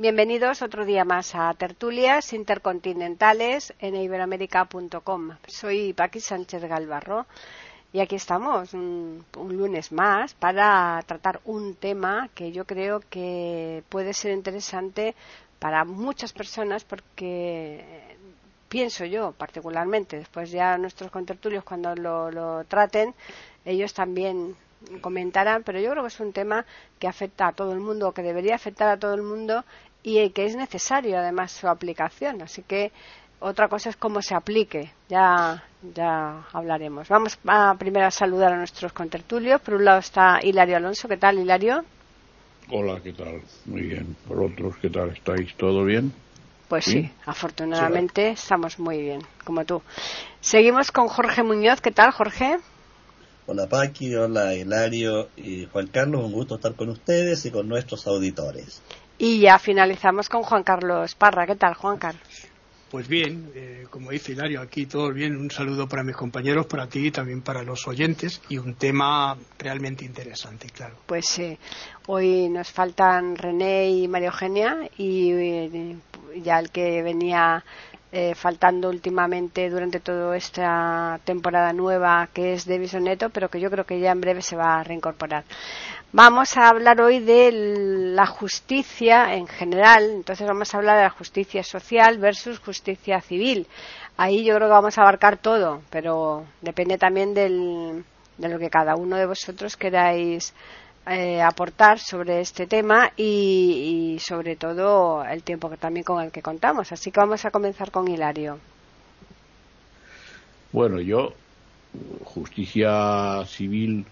[0.00, 5.32] Bienvenidos otro día más a Tertulias Intercontinentales en iberoamérica.com.
[5.46, 7.26] Soy Paqui Sánchez Galvarro
[7.92, 13.84] y aquí estamos un, un, lunes más para tratar un tema que yo creo que
[13.90, 15.14] puede ser interesante
[15.58, 17.84] para muchas personas porque
[18.70, 23.14] pienso yo particularmente, después ya nuestros contertulios cuando lo, lo traten,
[23.66, 24.56] ellos también
[25.00, 26.64] comentarán, pero yo creo que es un tema
[26.98, 29.64] que afecta a todo el mundo, que debería afectar a todo el mundo
[30.02, 32.42] y que es necesario además su aplicación.
[32.42, 32.92] Así que
[33.40, 34.92] otra cosa es cómo se aplique.
[35.08, 37.08] Ya, ya hablaremos.
[37.08, 39.60] Vamos a primero a saludar a nuestros contertulios.
[39.60, 41.08] Por un lado está Hilario Alonso.
[41.08, 41.84] ¿Qué tal, Hilario?
[42.70, 43.42] Hola, ¿qué tal?
[43.66, 44.16] Muy bien.
[44.28, 45.10] Por otros, ¿qué tal?
[45.10, 46.12] ¿Estáis todo bien?
[46.68, 48.42] Pues sí, sí afortunadamente sí.
[48.42, 49.82] estamos muy bien, como tú.
[50.40, 51.80] Seguimos con Jorge Muñoz.
[51.80, 52.58] ¿Qué tal, Jorge?
[53.46, 58.06] Hola Paqui, hola Hilario y Juan Carlos, un gusto estar con ustedes y con nuestros
[58.06, 58.80] auditores.
[59.22, 61.46] Y ya finalizamos con Juan Carlos Parra.
[61.46, 62.22] ¿Qué tal, Juan Carlos?
[62.90, 65.36] Pues bien, eh, como dice Hilario, aquí todo bien.
[65.36, 68.40] Un saludo para mis compañeros, para ti y también para los oyentes.
[68.48, 70.96] Y un tema realmente interesante, claro.
[71.04, 71.42] Pues sí.
[71.42, 71.58] Eh,
[72.06, 75.96] hoy nos faltan René y María Eugenia y eh,
[76.42, 77.62] ya el que venía
[78.12, 83.70] eh, faltando últimamente durante toda esta temporada nueva, que es Davison Neto, pero que yo
[83.70, 85.44] creo que ya en breve se va a reincorporar.
[86.12, 91.10] Vamos a hablar hoy de la justicia en general, entonces vamos a hablar de la
[91.10, 93.68] justicia social versus justicia civil.
[94.16, 98.04] Ahí yo creo que vamos a abarcar todo, pero depende también del,
[98.38, 100.52] de lo que cada uno de vosotros queráis
[101.06, 106.32] eh, aportar sobre este tema y, y, sobre todo el tiempo que también con el
[106.32, 106.90] que contamos.
[106.90, 108.58] Así que vamos a comenzar con Hilario.
[110.72, 111.34] Bueno, yo,
[112.24, 114.04] justicia civil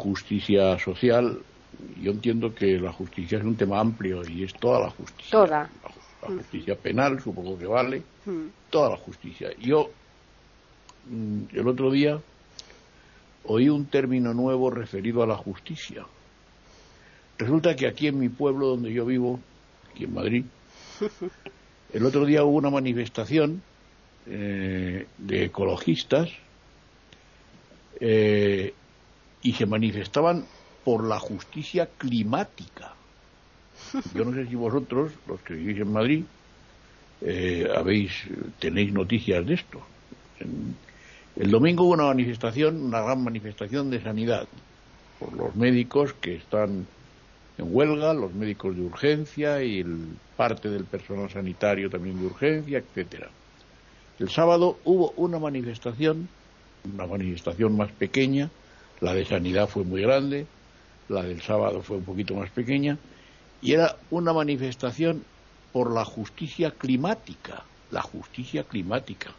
[0.00, 1.38] justicia social,
[2.00, 5.30] yo entiendo que la justicia es un tema amplio y es toda la justicia.
[5.30, 5.46] Toda.
[5.46, 5.70] La,
[6.22, 6.78] la justicia mm.
[6.78, 8.46] penal, supongo que vale, mm.
[8.70, 9.50] toda la justicia.
[9.58, 9.90] Yo,
[11.08, 12.18] mm, el otro día,
[13.44, 16.06] oí un término nuevo referido a la justicia.
[17.38, 19.40] Resulta que aquí en mi pueblo donde yo vivo,
[19.90, 20.44] aquí en Madrid,
[21.92, 23.62] el otro día hubo una manifestación
[24.26, 26.28] eh, de ecologistas
[28.00, 28.72] eh,
[29.42, 30.44] y se manifestaban
[30.84, 32.94] por la justicia climática.
[34.14, 36.24] Yo no sé si vosotros, los que vivís en Madrid,
[37.22, 38.12] eh, habéis
[38.58, 39.80] tenéis noticias de esto.
[41.36, 44.46] El domingo hubo una manifestación, una gran manifestación de sanidad
[45.18, 46.86] por los médicos que están
[47.58, 52.78] en huelga, los médicos de urgencia y el, parte del personal sanitario también de urgencia,
[52.78, 53.28] etcétera.
[54.18, 56.28] El sábado hubo una manifestación,
[56.94, 58.50] una manifestación más pequeña,
[59.00, 60.46] la de sanidad fue muy grande,
[61.08, 62.98] la del sábado fue un poquito más pequeña,
[63.60, 65.22] y era una manifestación
[65.72, 69.30] por la justicia climática, la justicia climática.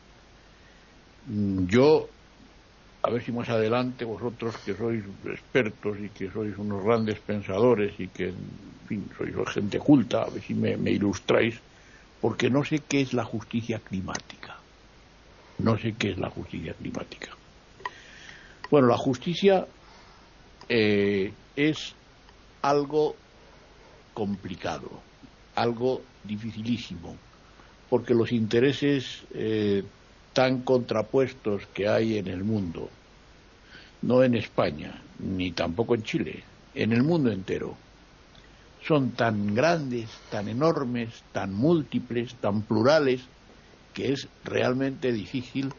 [1.27, 2.07] Mm, yo,
[3.03, 7.99] a ver si más adelante vosotros que sois expertos y que sois unos grandes pensadores
[7.99, 11.55] y que, en fin, sois gente culta, a ver si me, me ilustráis,
[12.19, 14.57] porque no sé qué es la justicia climática.
[15.57, 17.40] No sé qué es la justicia climática.
[18.71, 19.67] Bueno, la justicia
[20.69, 21.93] eh, es
[22.61, 23.15] algo
[24.13, 24.89] complicado,
[25.55, 27.17] algo dificilísimo,
[27.89, 29.83] porque los intereses eh,
[30.33, 32.89] tan contrapuestos que hay en el mundo,
[34.01, 37.77] no en España, ni tampoco en Chile, en el mundo entero,
[38.79, 43.21] son tan grandes, tan enormes, tan múltiples, tan plurales,
[43.93, 45.73] que es realmente difícil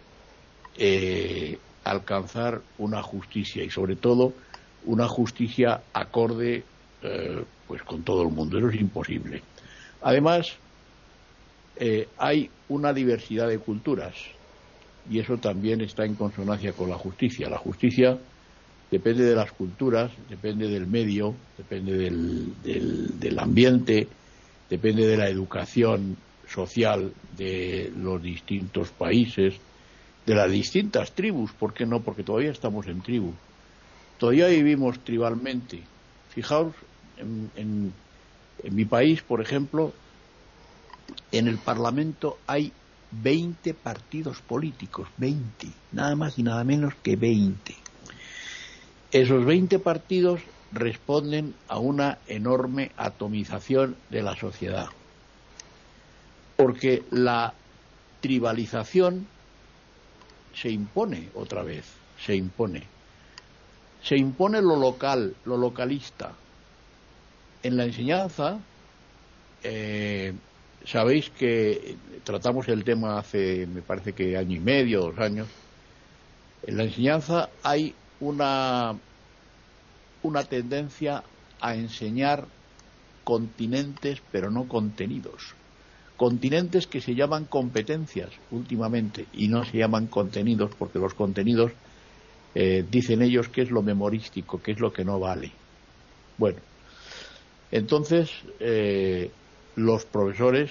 [0.75, 4.33] eh, alcanzar una justicia y sobre todo
[4.85, 6.65] una justicia acorde
[7.03, 8.59] eh, pues con todo el mundo.
[8.59, 9.43] Eso es imposible.
[10.03, 10.53] Además
[11.77, 14.15] eh, hay una diversidad de culturas
[15.11, 17.49] y eso también está en consonancia con la justicia.
[17.49, 18.19] La justicia
[18.93, 24.07] depende de las culturas depende del medio depende del, del, del ambiente
[24.69, 29.55] depende de la educación social de los distintos países
[30.27, 32.01] de las distintas tribus, ¿por qué no?
[32.01, 33.33] Porque todavía estamos en tribu.
[34.19, 35.83] Todavía vivimos tribalmente.
[36.31, 36.75] Fijaos,
[37.17, 37.93] en, en,
[38.63, 39.93] en mi país, por ejemplo,
[41.33, 42.73] en el Parlamento hay
[43.11, 47.75] 20 partidos políticos, 20, nada más y nada menos que 20.
[49.11, 50.41] Esos 20 partidos
[50.73, 54.87] responden a una enorme atomización de la sociedad.
[56.57, 57.53] Porque la
[58.21, 59.27] tribalización
[60.55, 61.85] se impone otra vez,
[62.25, 62.83] se impone.
[64.03, 66.33] Se impone lo local, lo localista.
[67.63, 68.59] En la enseñanza,
[69.63, 70.33] eh,
[70.85, 75.49] sabéis que tratamos el tema hace, me parece que año y medio, dos años.
[76.65, 78.97] En la enseñanza hay una,
[80.23, 81.23] una tendencia
[81.61, 82.47] a enseñar
[83.25, 85.55] continentes, pero no contenidos.
[86.23, 91.73] Continentes que se llaman competencias últimamente y no se llaman contenidos porque los contenidos
[92.55, 95.51] eh, dicen ellos que es lo memorístico, que es lo que no vale.
[96.39, 96.61] Bueno,
[97.73, 98.31] entonces
[98.61, 99.33] eh,
[99.75, 100.71] los profesores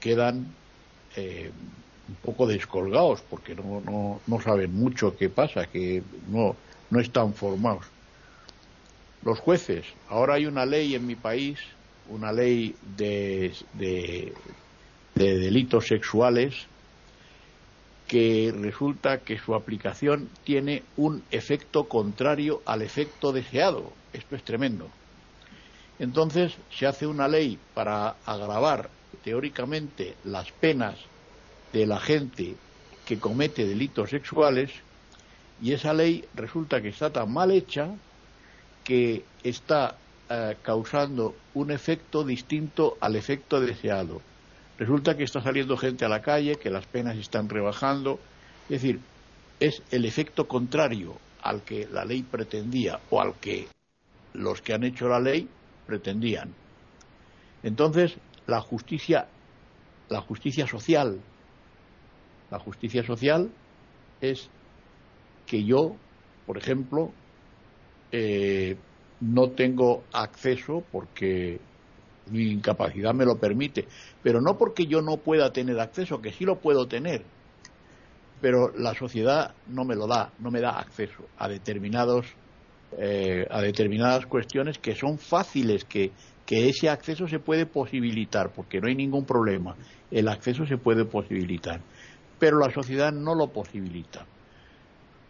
[0.00, 0.46] quedan
[1.14, 1.52] eh,
[2.08, 6.02] un poco descolgados porque no, no, no, saben mucho qué pasa, que
[6.32, 6.56] no,
[6.90, 7.84] no están formados.
[9.22, 11.60] Los jueces, ahora hay una ley en mi país,
[12.08, 14.32] una ley de, de,
[15.24, 16.66] de delitos sexuales,
[18.08, 23.92] que resulta que su aplicación tiene un efecto contrario al efecto deseado.
[24.12, 24.88] Esto es tremendo.
[25.98, 28.88] Entonces se hace una ley para agravar
[29.22, 30.96] teóricamente las penas
[31.72, 32.56] de la gente
[33.04, 34.70] que comete delitos sexuales
[35.62, 37.90] y esa ley resulta que está tan mal hecha
[38.82, 39.96] que está
[40.30, 44.22] eh, causando un efecto distinto al efecto deseado.
[44.80, 48.18] Resulta que está saliendo gente a la calle, que las penas están rebajando,
[48.62, 48.98] es decir,
[49.60, 53.68] es el efecto contrario al que la ley pretendía o al que
[54.32, 55.46] los que han hecho la ley
[55.86, 56.54] pretendían.
[57.62, 58.16] Entonces,
[58.46, 59.28] la justicia,
[60.08, 61.20] la justicia social,
[62.50, 63.50] la justicia social
[64.22, 64.48] es
[65.46, 65.94] que yo,
[66.46, 67.12] por ejemplo,
[68.12, 68.78] eh,
[69.20, 71.60] no tengo acceso porque
[72.30, 73.88] mi incapacidad me lo permite,
[74.22, 77.32] pero no porque yo no pueda tener acceso, que sí lo puedo tener,
[78.40, 82.26] pero la sociedad no me lo da, no me da acceso a determinados
[82.98, 86.14] eh, a determinadas cuestiones que son fáciles, que,
[86.46, 89.78] que ese acceso se puede posibilitar, porque no hay ningún problema,
[90.10, 91.86] el acceso se puede posibilitar,
[92.38, 94.30] pero la sociedad no lo posibilita.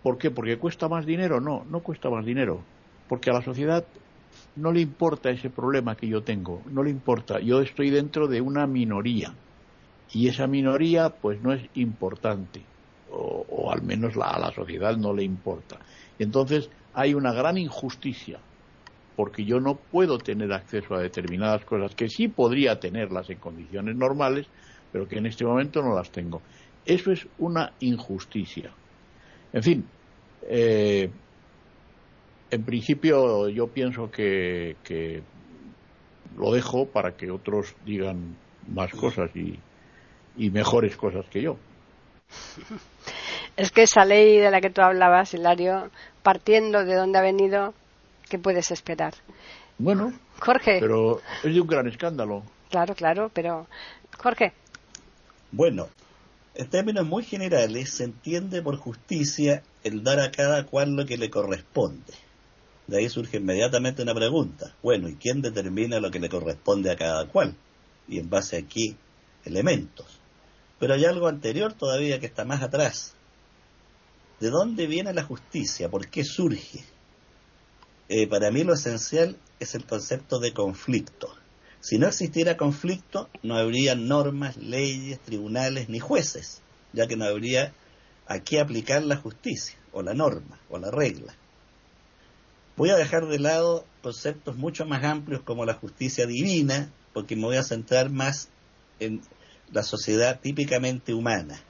[0.03, 0.31] ¿Por qué?
[0.31, 1.41] ¿Porque cuesta más dinero?
[1.41, 2.71] No, no cuesta más dinero,
[3.07, 3.89] porque a la sociedad
[4.55, 8.41] no le importa ese problema que yo tengo, no le importa, yo estoy dentro de
[8.41, 9.41] una minoría
[10.09, 12.73] y esa minoría pues no es importante,
[13.07, 15.81] o, al menos la, a la sociedad no le importa.
[16.19, 18.45] Entonces, hay una gran injusticia,
[19.15, 23.97] porque yo no puedo tener acceso a determinadas cosas que sí podría tenerlas en condiciones
[23.97, 24.51] normales,
[24.91, 26.45] pero que en este momento no las tengo.
[26.85, 28.79] Eso es una injusticia.
[29.53, 29.95] En fin,
[30.43, 31.15] eh,
[32.51, 35.23] en principio yo pienso que, que,
[36.37, 38.37] lo dejo para que otros digan
[38.69, 39.59] más cosas y,
[40.37, 41.57] y mejores cosas que yo.
[43.57, 45.91] Es que esa ley de la que tú hablabas, Hilario,
[46.23, 47.75] partiendo de dónde ha venido,
[48.29, 49.15] ¿qué puedes esperar?
[49.77, 50.79] Bueno, Jorge.
[50.81, 52.43] Pero es de un gran escándalo.
[52.71, 53.67] Claro, claro, pero
[54.17, 54.53] Jorge.
[55.51, 55.89] Bueno,
[56.55, 61.19] en términos muy generales se entiende por justicia el dar a cada cual lo que
[61.19, 62.13] le corresponde.
[62.91, 64.75] De ahí surge inmediatamente una pregunta.
[64.83, 67.55] Bueno, ¿y quién determina lo que le corresponde a cada cual?
[68.09, 68.97] Y en base a qué
[69.45, 70.19] elementos.
[70.81, 73.15] Pero hay algo anterior todavía que está más atrás.
[74.41, 75.89] ¿De dónde viene la justicia?
[75.89, 76.83] ¿Por qué surge?
[78.09, 81.33] Eh, para mí lo esencial es el concepto de conflicto.
[81.79, 86.61] Si no existiera conflicto, no habría normas, leyes, tribunales ni jueces,
[86.93, 87.73] ya que no habría
[88.27, 91.37] a qué aplicar la justicia, o la norma, o la regla.
[92.81, 97.43] Voy a dejar de lado conceptos mucho más amplios como la justicia divina, porque me
[97.43, 98.49] voy a centrar más
[99.01, 99.21] en
[99.71, 101.61] la sociedad típicamente humana.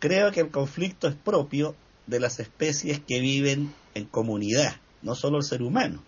[0.00, 1.74] Creo que el conflicto es propio
[2.06, 6.04] de las especies que viven en comunidad, no solo el ser humano.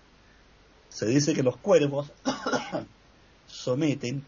[0.90, 2.12] Se dice que los cuervos
[3.46, 4.22] someten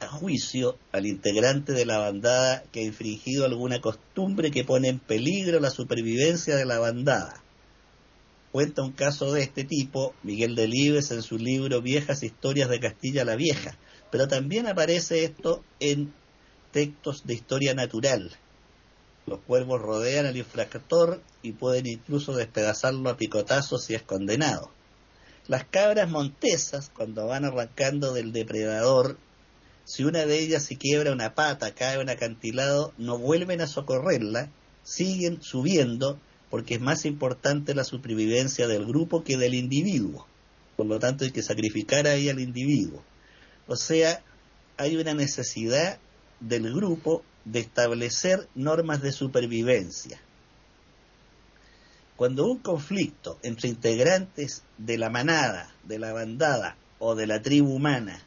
[0.00, 4.98] a juicio al integrante de la bandada que ha infringido alguna costumbre que pone en
[4.98, 7.40] peligro la supervivencia de la bandada.
[8.52, 13.24] Cuenta un caso de este tipo Miguel Delibes en su libro Viejas Historias de Castilla
[13.24, 13.76] la Vieja,
[14.10, 16.12] pero también aparece esto en
[16.72, 18.36] textos de historia natural,
[19.30, 24.70] los cuervos rodean al infractor y pueden incluso despedazarlo a picotazos si es condenado.
[25.46, 29.18] Las cabras montesas, cuando van arrancando del depredador,
[29.84, 34.50] si una de ellas se quiebra una pata, cae un acantilado, no vuelven a socorrerla,
[34.82, 36.18] siguen subiendo
[36.50, 40.26] porque es más importante la supervivencia del grupo que del individuo.
[40.76, 43.02] Por lo tanto, hay que sacrificar ahí al individuo.
[43.66, 44.22] O sea,
[44.76, 45.98] hay una necesidad
[46.40, 50.20] del grupo de establecer normas de supervivencia.
[52.16, 57.74] Cuando un conflicto entre integrantes de la manada, de la bandada o de la tribu
[57.74, 58.20] humana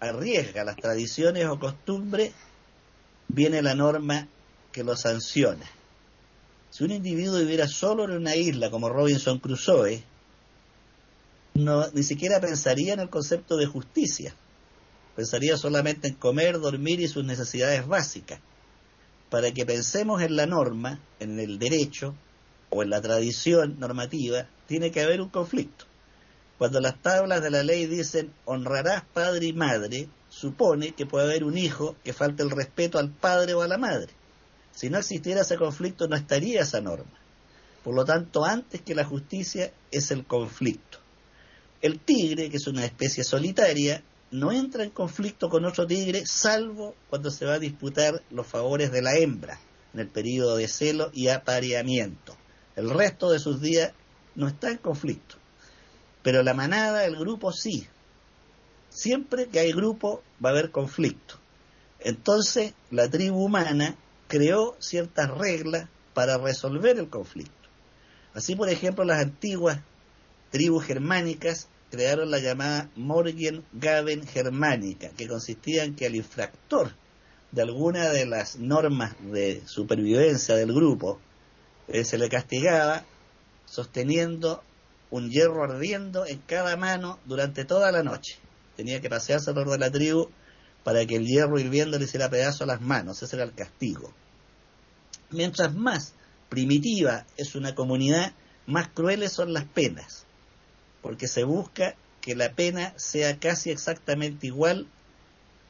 [0.00, 2.32] arriesga las tradiciones o costumbres,
[3.26, 4.28] viene la norma
[4.72, 5.66] que lo sanciona.
[6.70, 10.04] Si un individuo viviera solo en una isla como Robinson Crusoe,
[11.54, 14.34] no, ni siquiera pensaría en el concepto de justicia.
[15.16, 18.40] Pensaría solamente en comer, dormir y sus necesidades básicas.
[19.30, 22.14] Para que pensemos en la norma, en el derecho
[22.70, 25.86] o en la tradición normativa, tiene que haber un conflicto.
[26.58, 31.44] Cuando las tablas de la ley dicen honrarás padre y madre, supone que puede haber
[31.44, 34.12] un hijo que falte el respeto al padre o a la madre.
[34.78, 37.18] Si no existiera ese conflicto no estaría esa norma.
[37.82, 40.98] Por lo tanto, antes que la justicia es el conflicto.
[41.82, 46.94] El tigre, que es una especie solitaria, no entra en conflicto con otro tigre salvo
[47.10, 49.58] cuando se va a disputar los favores de la hembra
[49.94, 52.36] en el periodo de celo y apareamiento.
[52.76, 53.92] El resto de sus días
[54.36, 55.34] no está en conflicto.
[56.22, 57.88] Pero la manada, el grupo sí.
[58.90, 61.34] Siempre que hay grupo va a haber conflicto.
[61.98, 63.96] Entonces la tribu humana
[64.28, 67.52] creó ciertas reglas para resolver el conflicto.
[68.34, 69.80] Así, por ejemplo, las antiguas
[70.50, 76.92] tribus germánicas crearon la llamada Morgen-Gaben germánica, que consistía en que al infractor
[77.50, 81.18] de alguna de las normas de supervivencia del grupo
[81.88, 83.04] eh, se le castigaba
[83.64, 84.62] sosteniendo
[85.10, 88.36] un hierro ardiendo en cada mano durante toda la noche.
[88.76, 90.28] Tenía que pasearse alrededor de la tribu
[90.88, 93.22] para que el hierro hirviendo le hiciera pedazo a las manos.
[93.22, 94.10] Ese era el castigo.
[95.28, 96.14] Mientras más
[96.48, 98.32] primitiva es una comunidad,
[98.64, 100.24] más crueles son las penas,
[101.02, 104.86] porque se busca que la pena sea casi exactamente igual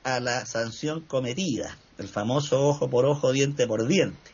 [0.05, 4.31] a la sanción cometida, el famoso ojo por ojo, diente por diente.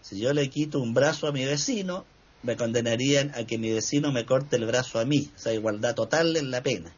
[0.00, 2.04] Si yo le quito un brazo a mi vecino,
[2.44, 5.96] me condenarían a que mi vecino me corte el brazo a mí, o sea, igualdad
[5.96, 6.94] total en la pena.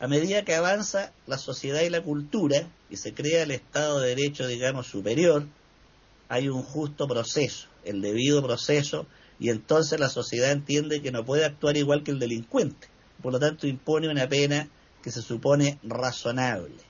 [0.00, 4.08] A medida que avanza la sociedad y la cultura y se crea el Estado de
[4.14, 5.46] Derecho, digamos, superior,
[6.28, 9.06] hay un justo proceso, el debido proceso,
[9.38, 12.88] y entonces la sociedad entiende que no puede actuar igual que el delincuente.
[13.22, 14.68] Por lo tanto, impone una pena
[15.02, 16.82] que se supone razonable.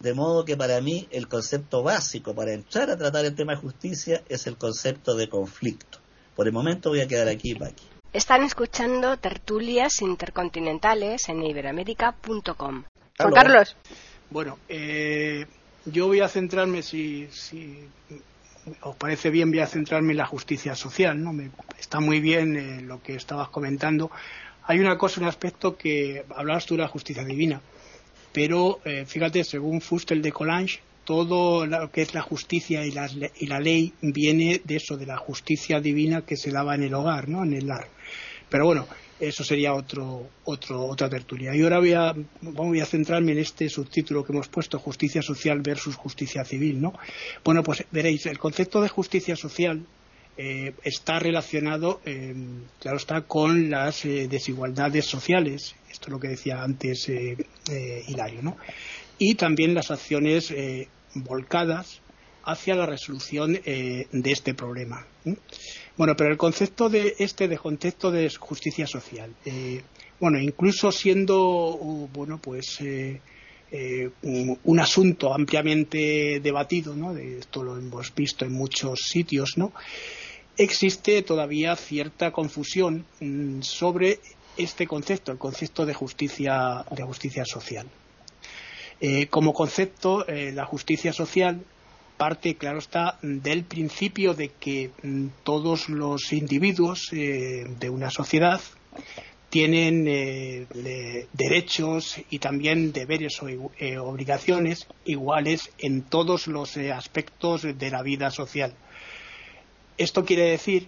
[0.00, 3.60] De modo que para mí el concepto básico para entrar a tratar el tema de
[3.60, 5.98] justicia es el concepto de conflicto.
[6.34, 7.99] Por el momento voy a quedar aquí, Paqui.
[8.12, 12.82] Están escuchando tertulias intercontinentales en iberoamérica.com.
[13.16, 13.76] Juan Carlos.
[14.30, 15.46] Bueno, eh,
[15.84, 17.88] yo voy a centrarme, si, si,
[18.80, 21.22] os parece bien, voy a centrarme en la justicia social.
[21.22, 21.32] ¿no?
[21.32, 24.10] Me, está muy bien eh, lo que estabas comentando.
[24.64, 27.60] Hay una cosa, un aspecto que hablabas tú de la justicia divina,
[28.32, 33.10] pero eh, fíjate, según Fustel de Colange, todo lo que es la justicia y la,
[33.36, 36.94] y la, ley viene de eso, de la justicia divina que se daba en el
[36.94, 37.42] hogar, ¿no?
[37.42, 37.88] En el lar.
[38.48, 38.86] Pero bueno,
[39.18, 41.52] eso sería otro, otro, otra tertulia.
[41.52, 45.60] Y ahora voy a, voy a centrarme en este subtítulo que hemos puesto, justicia social
[45.62, 46.92] versus justicia civil, ¿no?
[47.42, 49.84] Bueno, pues veréis, el concepto de justicia social
[50.36, 52.36] eh, está relacionado, eh,
[52.78, 55.74] claro está, con las eh, desigualdades sociales.
[55.90, 57.36] Esto es lo que decía antes eh,
[58.06, 58.56] Hilario, ¿no?
[59.18, 60.54] Y también las acciones
[61.14, 62.00] volcadas
[62.44, 65.06] hacia la resolución eh, de este problema.
[65.96, 69.82] Bueno, pero el concepto de este de contexto de justicia social, eh,
[70.18, 73.20] bueno, incluso siendo uh, bueno, pues eh,
[74.22, 77.14] un, un, asunto ampliamente debatido, ¿no?
[77.14, 79.72] De esto lo hemos visto en muchos sitios, ¿no?
[80.56, 84.18] Existe todavía cierta confusión mmm, sobre
[84.56, 87.86] este concepto, el concepto de justicia de justicia social.
[89.00, 91.64] Eh, como concepto, eh, la justicia social
[92.18, 98.60] parte, claro está, del principio de que mm, todos los individuos eh, de una sociedad
[99.48, 103.46] tienen de, derechos y también deberes o
[104.02, 108.74] obligaciones iguales en todos los aspectos de la vida social.
[109.96, 110.86] Esto quiere decir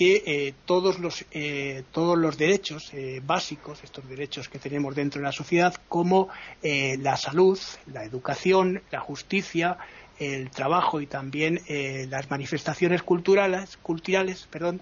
[0.00, 5.20] que eh, todos, los, eh, todos los derechos eh, básicos, estos derechos que tenemos dentro
[5.20, 6.30] de la sociedad, como
[6.62, 7.58] la salud,
[7.92, 9.76] la educación, la justicia,
[10.18, 11.60] el trabajo y también
[12.08, 14.80] las manifestaciones culturales, culturales perdón,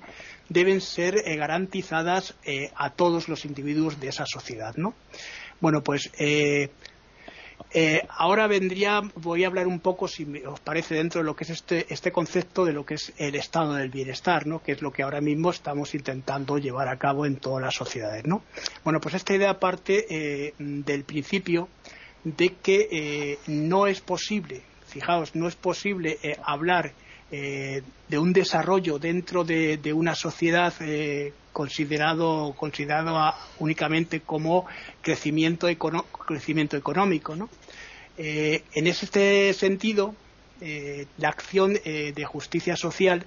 [0.49, 2.37] deben ser garantizadas
[2.77, 4.77] a todos los individuos de esa sociedad.
[4.77, 4.95] ¿no?
[5.61, 6.13] Bueno, pues
[7.71, 11.45] Eh, ahora vendría, voy a hablar un poco, si os parece, dentro de lo que
[11.45, 14.63] es este, este concepto de lo que es el estado del bienestar, ¿no?
[14.63, 18.27] que es lo que ahora mismo estamos intentando llevar a cabo en todas las sociedades.
[18.27, 18.43] ¿no?
[18.85, 21.69] Bueno, pues esta idea parte eh, del principio
[22.25, 26.93] de que eh, no es posible, fijaos, no es posible hablar
[27.31, 30.73] de un desarrollo dentro de, una sociedad
[31.59, 34.65] considerado, considerado únicamente como
[35.03, 37.35] crecimiento, económico.
[38.17, 40.15] Eh, en este sentido,
[40.61, 43.25] eh, la acción eh, de justicia social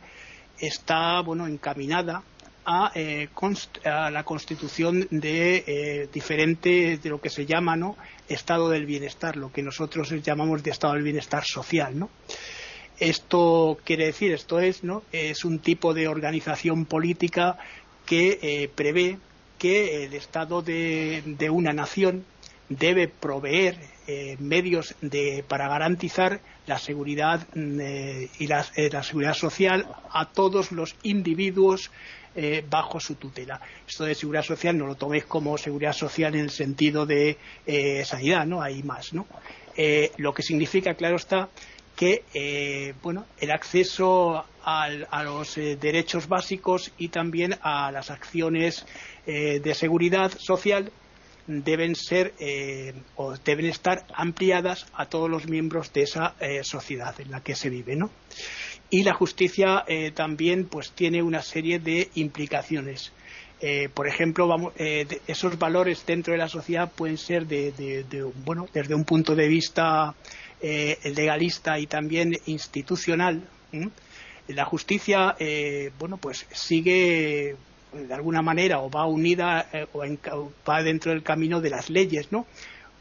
[0.58, 2.24] está bueno, encaminada
[2.64, 2.94] a,
[4.10, 7.76] la constitución de diferentes de lo que se llama
[8.30, 12.08] estado del bienestar, lo que nosotros llamamos de estado del bienestar social.
[13.00, 15.02] Esto quiere decir, esto es, ¿no?
[15.12, 17.58] es un tipo de organización política
[18.12, 19.20] que eh, prevé
[19.58, 22.25] que el Estado de, una nación
[22.68, 24.96] debe proveer eh, medios
[25.48, 28.63] para garantizar la seguridad mm, eh, y la,
[29.01, 31.89] seguridad social a todos los individuos
[32.70, 33.60] bajo su tutela.
[33.88, 37.38] Esto de seguridad social no lo toméis como seguridad social en el sentido de
[38.06, 38.62] sanidad, ¿no?
[38.62, 39.27] Hay más, ¿no?
[40.18, 41.50] lo que significa, claro está,
[42.01, 48.88] que eh, bueno, el acceso a los eh, derechos básicos y también a las acciones
[49.27, 50.91] eh, de seguridad social
[51.46, 52.34] deben ser
[53.17, 57.70] o deben estar ampliadas a todos los miembros de esa sociedad en la que se
[57.70, 58.10] vive, ¿no?
[58.89, 59.84] Y la justicia
[60.15, 63.12] también pues tiene una serie de implicaciones.
[63.93, 69.03] por ejemplo, vamos, esos valores dentro de la sociedad pueden ser de, bueno, desde un
[69.03, 70.15] punto de vista
[70.63, 73.41] eh, legalista y también institucional,
[74.48, 77.56] la justicia, eh, bueno, pues sigue
[77.91, 82.32] de alguna manera o va unida eh, o va dentro del camino de las leyes,
[82.32, 82.46] ¿no?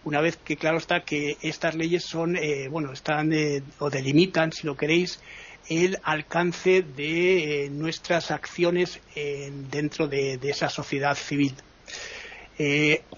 [0.04, 2.38] Una vez que claro está que estas leyes son,
[2.70, 3.30] bueno, están
[3.78, 5.20] o delimitan, si lo queréis,
[5.68, 8.98] el alcance de nuestras acciones
[9.70, 11.54] dentro de, de, esa sociedad civil.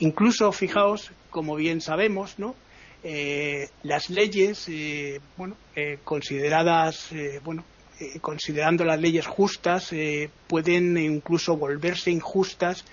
[0.01, 2.57] incluso, fijaos, como bien sabemos, ¿no?
[3.05, 7.09] Eh, las leyes, eh, bueno, eh, consideradas,
[7.43, 7.65] bueno,
[8.21, 9.93] considerando las leyes justas,
[10.49, 12.85] pueden incluso volverse injustas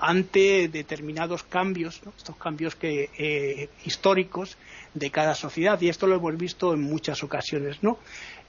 [0.00, 4.56] ante determinados cambios, estos cambios que, históricos
[4.94, 5.80] de cada sociedad.
[5.80, 7.98] Y esto lo hemos visto en muchas ocasiones, ¿no?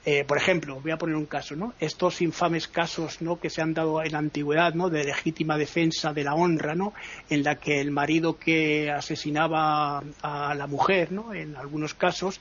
[0.04, 1.74] Eh, por ejemplo, voy a poner un caso, ¿no?
[1.80, 3.38] Estos infames casos, ¿no?
[3.38, 4.88] Que se han dado en la antigüedad, ¿no?
[4.88, 6.94] De legítima defensa de la honra, ¿no?
[7.28, 11.34] En la que el marido que asesinaba a la mujer, ¿no?
[11.34, 12.40] En algunos casos,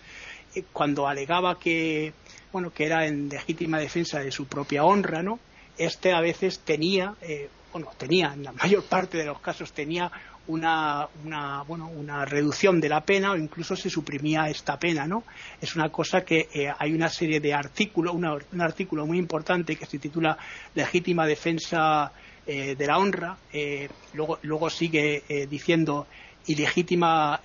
[0.55, 2.13] eh, cuando alegaba que,
[2.51, 5.39] bueno, que era en legítima defensa de su propia honra, ¿no?
[5.77, 10.11] Este a veces tenía, eh, bueno, tenía, en la mayor parte de los casos tenía
[10.47, 15.23] una, una, bueno, una reducción de la pena o incluso se suprimía esta pena, ¿no?
[15.61, 19.85] Es una cosa que eh, hay una serie de artículos, un artículo muy importante que
[19.85, 20.37] se titula
[20.75, 22.11] Legítima defensa
[22.45, 26.07] eh, de la honra, eh, luego, luego sigue diciendo
[26.47, 27.41] ilegítima,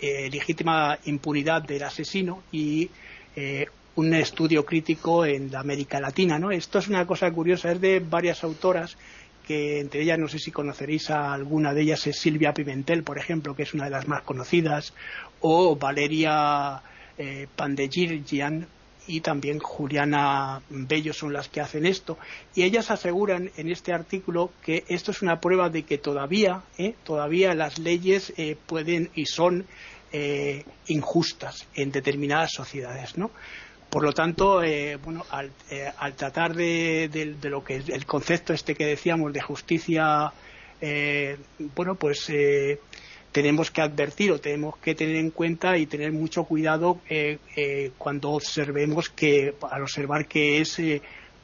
[0.00, 2.90] legítima impunidad del asesino y
[3.94, 6.50] un estudio crítico en la América Latina, ¿no?
[6.50, 8.96] Esto es una cosa curiosa, es de varias autoras
[9.46, 13.18] que entre ellas no sé si conoceréis a alguna de ellas es Silvia Pimentel, por
[13.18, 14.94] ejemplo, que es una de las más conocidas,
[15.40, 16.82] o Valeria
[17.18, 17.46] eh,
[19.06, 22.18] y también Juliana Bello son las que hacen esto.
[22.54, 26.94] Y ellas aseguran en este artículo que esto es una prueba de que todavía, eh,
[27.04, 29.66] todavía las leyes eh, pueden y son
[30.12, 33.30] eh, injustas en determinadas sociedades, ¿no?
[33.92, 35.22] Por lo tanto, eh, bueno,
[35.70, 40.32] eh, al, tratar de, lo que es el concepto este que decíamos de justicia,
[40.80, 42.32] eh, bueno, pues
[43.32, 47.00] tenemos que advertir o tenemos que tener en cuenta y tener mucho cuidado
[47.98, 50.80] cuando observemos que, al observar que es,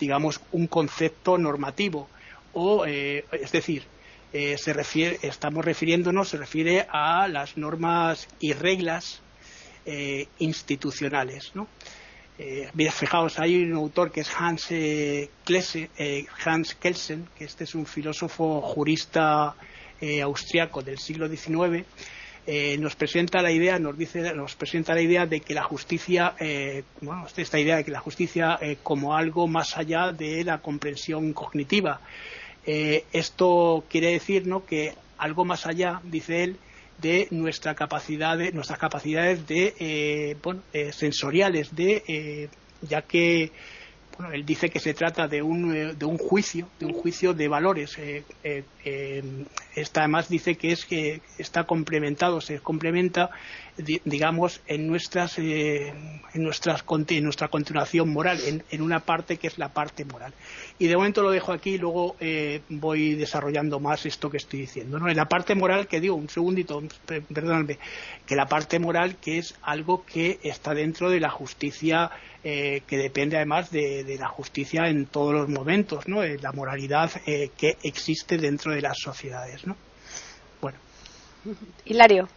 [0.01, 2.09] digamos, un concepto normativo
[2.55, 3.85] o, es decir,
[4.33, 9.21] se refiere, estamos refiriéndonos, se refiere a las normas y reglas
[10.39, 11.69] institucionales, ¿no?
[12.40, 17.74] Eh, fijaos, hay un autor que es Hans, eh, eh, Hans Kelsen, que este es
[17.74, 19.55] un filósofo jurista
[20.22, 21.85] austriaco del siglo XIX,
[22.79, 26.37] nos presenta la idea, nos dice, nos presenta la idea de que la justicia,
[27.01, 32.01] bueno, esta idea de que la justicia como algo más allá de la comprensión cognitiva.
[32.64, 34.64] esto quiere decir, ¿no?
[34.64, 36.59] Que algo más allá, dice él,
[36.99, 42.49] de nuestra capacidad de, nuestras capacidades de, eh, bueno, eh, sensoriales, de, eh,
[42.83, 43.53] ya que
[44.19, 47.35] bueno, él dice que se trata de un, eh, de un juicio, de un juicio
[47.35, 47.97] de valores.
[48.88, 53.31] Eh, eh, eh esta además dice que es que está complementado, se complementa,
[54.05, 59.57] digamos, en nuestras, en nuestras en nuestra continuación moral, en, en, una parte que es
[59.57, 60.35] la parte moral.
[60.81, 62.16] Y de momento lo dejo aquí, y luego
[62.70, 64.98] voy desarrollando más esto que estoy diciendo.
[64.98, 65.09] ¿no?
[65.09, 67.79] En la parte moral que digo, un segundito, perdóname,
[68.27, 72.11] que la parte moral que es algo que está dentro de la justicia
[72.44, 76.22] eh, que depende además de, la justicia en todos los momentos, ¿no?
[76.22, 79.77] Eh, la moralidad eh, que existe dentro de las sociedades, ¿no?
[80.61, 80.79] Bueno.
[81.85, 82.29] Hilario.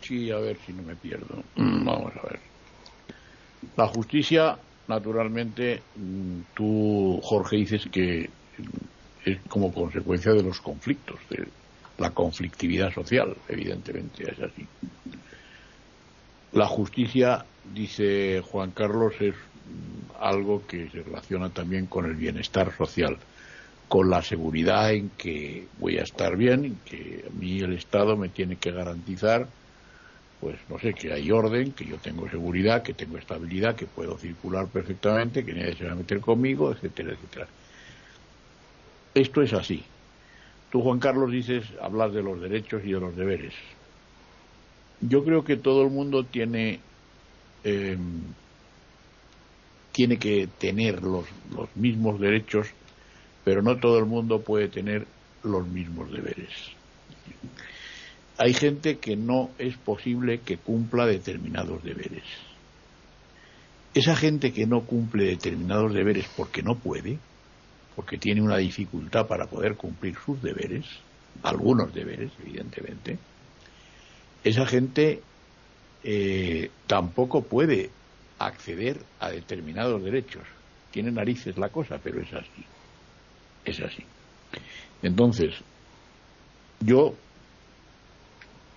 [0.00, 1.42] Sí, a ver si no me pierdo.
[1.56, 2.40] Mm, vamos a ver.
[3.76, 8.30] La justicia, naturalmente, mm, tú, Jorge, dices que
[9.24, 11.46] es como consecuencia de los conflictos, de
[11.98, 14.66] la conflictividad social, evidentemente es así.
[16.52, 19.34] La justicia dice Juan Carlos, es
[20.18, 23.16] algo que se relaciona también con el bienestar social,
[23.88, 28.16] con la seguridad en que voy a estar bien, en que a mí el Estado
[28.16, 29.46] me tiene que garantizar,
[30.40, 34.16] pues no sé, que hay orden, que yo tengo seguridad, que tengo estabilidad, que puedo
[34.18, 37.48] circular perfectamente, que nadie se va a meter conmigo, etcétera, etcétera.
[39.14, 39.82] Esto es así.
[40.70, 43.54] Tú, Juan Carlos, dices, hablas de los derechos y de los deberes.
[45.00, 46.80] Yo creo que todo el mundo tiene
[47.64, 48.22] Em,
[49.92, 52.68] tiene que tener los, los mismos derechos,
[53.44, 55.06] pero no todo el mundo puede tener
[55.42, 56.50] los mismos deberes.
[58.36, 62.22] Hay gente que no es posible que cumpla determinados deberes.
[63.94, 67.18] Esa gente que no cumple determinados deberes porque no puede,
[67.96, 70.84] porque tiene una dificultad para poder cumplir sus deberes,
[71.42, 73.18] algunos deberes, evidentemente,
[74.44, 75.20] esa gente
[76.04, 77.90] eh, tampoco puede
[78.38, 80.44] acceder a determinados derechos.
[80.92, 82.64] Tiene narices la cosa, pero es así.
[83.68, 84.02] Es así.
[85.02, 85.54] Entonces,
[86.80, 87.14] yo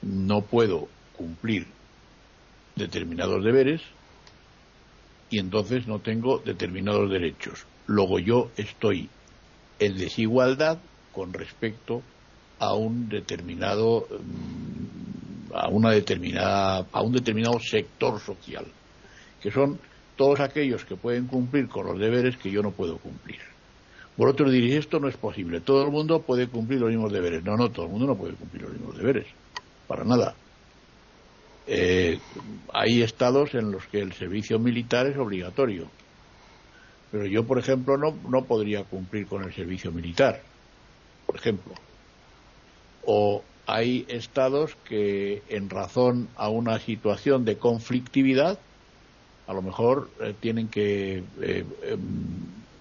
[0.02, 1.66] no puedo cumplir
[2.76, 3.82] determinados deberes
[5.30, 7.66] y entonces no tengo determinados derechos.
[7.88, 9.10] Luego yo estoy
[9.80, 10.80] en desigualdad
[11.14, 12.02] con respecto
[12.60, 18.66] a un determinado mm, a una determinada a un determinado sector social
[19.42, 19.80] que son
[20.16, 23.51] todos aquellos que pueden cumplir con los deberes que yo no puedo cumplir
[24.18, 25.62] por otro diréis esto no es posible.
[25.62, 28.34] Todo el mundo puede cumplir los mismos deberes no no todo el mundo no puede
[28.34, 29.28] cumplir los mismos deberes.
[29.88, 30.36] Para nada.
[31.68, 32.20] Eh,
[32.74, 35.88] hay estados en los que el servicio militar es obligatorio.
[37.12, 40.42] Pero yo por ejemplo no, no podría cumplir con el servicio militar
[41.32, 41.74] por ejemplo.
[43.06, 48.60] O hay estados que, en razón a una situación de conflictividad,
[49.48, 52.02] a lo mejor eh, tienen que eh, em,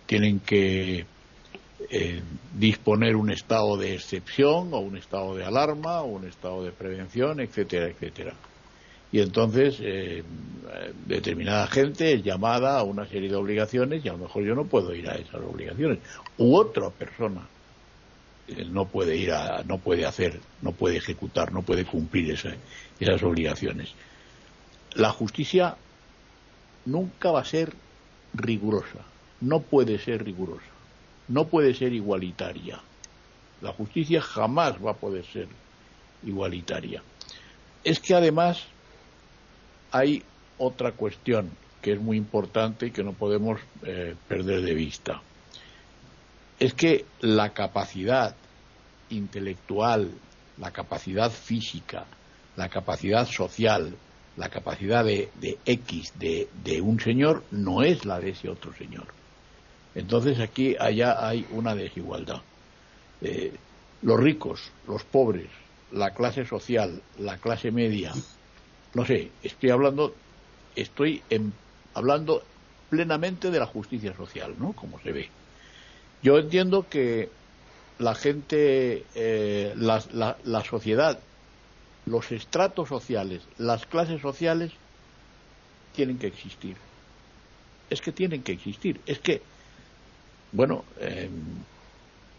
[0.06, 1.06] tienen que
[1.90, 2.22] eh,
[2.54, 7.40] disponer un estado de excepción o un estado de alarma o un estado de prevención,
[7.40, 8.34] etcétera, etcétera.
[9.12, 9.82] Y entonces
[11.04, 14.66] determinada gente es llamada a una serie de obligaciones y a lo mejor yo no
[14.66, 15.98] puedo ir a esas obligaciones.
[16.38, 17.48] U otra persona
[18.70, 23.92] no puede ir a, no puede hacer, no puede ejecutar, no puede cumplir esas obligaciones.
[24.94, 25.76] La justicia
[26.84, 27.72] nunca va a ser
[28.34, 29.04] rigurosa,
[29.40, 30.66] no puede ser rigurosa,
[31.30, 32.78] no puede ser igualitaria.
[33.62, 35.48] La justicia jamás va a poder ser
[36.22, 37.02] igualitaria.
[37.82, 38.62] Es que además
[39.90, 40.22] hay
[40.58, 45.22] otra cuestión que es muy importante y que no podemos eh, perder de vista
[46.60, 48.36] es que la capacidad
[49.08, 50.12] intelectual,
[50.58, 52.04] la capacidad física,
[52.54, 53.96] la capacidad social,
[54.36, 55.30] la capacidad de,
[55.64, 59.06] X de, un señor no es la de ese otro señor.
[59.94, 62.42] Entonces aquí allá hay una desigualdad.
[63.22, 63.52] Eh,
[64.02, 65.48] los ricos, los pobres,
[65.92, 68.12] la clase social, la clase media,
[68.94, 70.14] no sé, estoy hablando,
[70.74, 71.22] estoy
[71.94, 72.42] hablando
[72.88, 74.72] plenamente de la justicia social, ¿no?
[74.72, 75.28] Como se ve.
[76.22, 77.28] Yo entiendo que
[77.98, 81.18] la gente, eh, la, sociedad,
[82.06, 84.72] los estratos sociales, las clases sociales
[85.94, 86.76] tienen que existir.
[87.88, 89.00] Es que tienen que existir.
[89.06, 89.42] Es que,
[90.52, 91.66] bueno, em,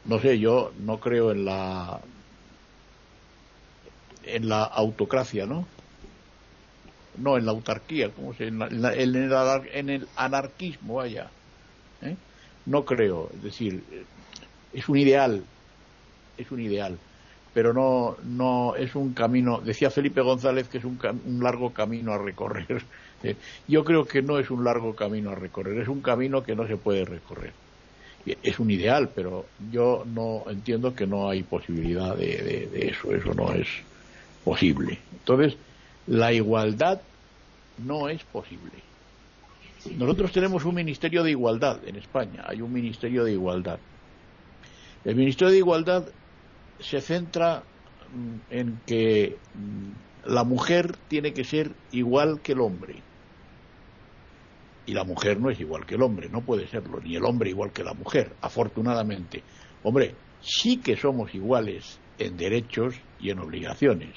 [0.06, 2.02] no sé, yo no creo en la
[4.24, 5.68] en la autocracia, ¿no?
[7.14, 9.26] No, en la autarquía, como se, en, en, el,
[9.74, 11.34] en el anarquismo, vaya.
[12.02, 12.18] ¿eh?
[12.66, 14.08] No creo, es decir,
[14.72, 15.50] es un ideal,
[16.38, 17.02] es un ideal.
[17.54, 22.14] pero no, no es un camino, decía Felipe González que es un, un largo camino
[22.14, 22.88] a recorrer.
[23.24, 26.56] Eh, yo creo que no es un largo camino a recorrer, es un camino que
[26.56, 27.56] no se puede recorrer.
[28.44, 33.34] Es un ideal, pero yo no entiendo que no hay posibilidad de, de eso, eso
[33.34, 33.68] no es
[34.44, 35.00] posible.
[35.14, 35.58] Entonces,
[36.08, 37.02] la igualdad
[37.86, 38.72] no es posible.
[39.98, 43.80] Nosotros tenemos un Ministerio de Igualdad en España, hay un Ministerio de Igualdad.
[45.04, 46.06] El Ministerio de Igualdad
[46.80, 47.64] se centra
[48.14, 52.96] mm, en que mm, la mujer tiene que ser igual que el hombre.
[54.86, 57.50] Y la mujer no es igual que el hombre, no puede serlo, ni el hombre
[57.50, 59.44] igual que la mujer, afortunadamente.
[59.84, 64.16] Hombre, sí que somos iguales en derechos y en obligaciones,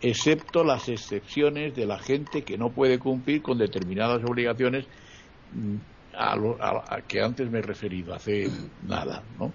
[0.00, 4.86] excepto las excepciones de la gente que no puede cumplir con determinadas obligaciones
[5.52, 5.76] mm,
[6.14, 6.34] a,
[6.88, 8.48] a que antes me he referido hace
[8.86, 9.52] nada, ¿no?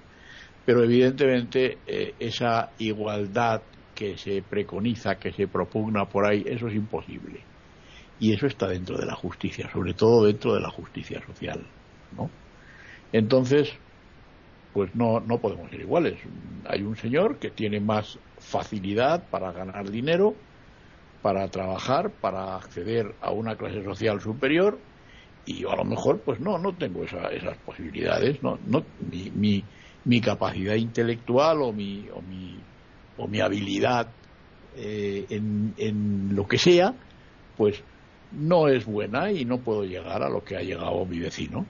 [0.67, 3.61] pero evidentemente eh, esa igualdad
[3.95, 7.39] que se preconiza, que se propugna por ahí, eso es imposible.
[8.19, 11.61] Y eso está dentro de la justicia, sobre todo dentro de la justicia social,
[12.15, 12.29] ¿no?
[13.11, 13.71] Entonces,
[14.73, 16.19] pues no, no podemos ser iguales.
[16.67, 20.33] Hay un señor que tiene más facilidad para ganar dinero,
[21.21, 24.77] para trabajar, para acceder a una clase social superior,
[25.45, 28.83] y yo a lo mejor, pues no, no tengo esas posibilidades, no, no,
[29.35, 29.63] mi
[30.07, 32.55] mi capacidad intelectual o mi, o mi,
[33.17, 34.07] o mi habilidad
[34.77, 36.93] eh, en, en, lo que sea,
[37.57, 37.83] pues
[38.31, 41.65] no es buena y no puedo llegar a lo que ha llegado mi vecino.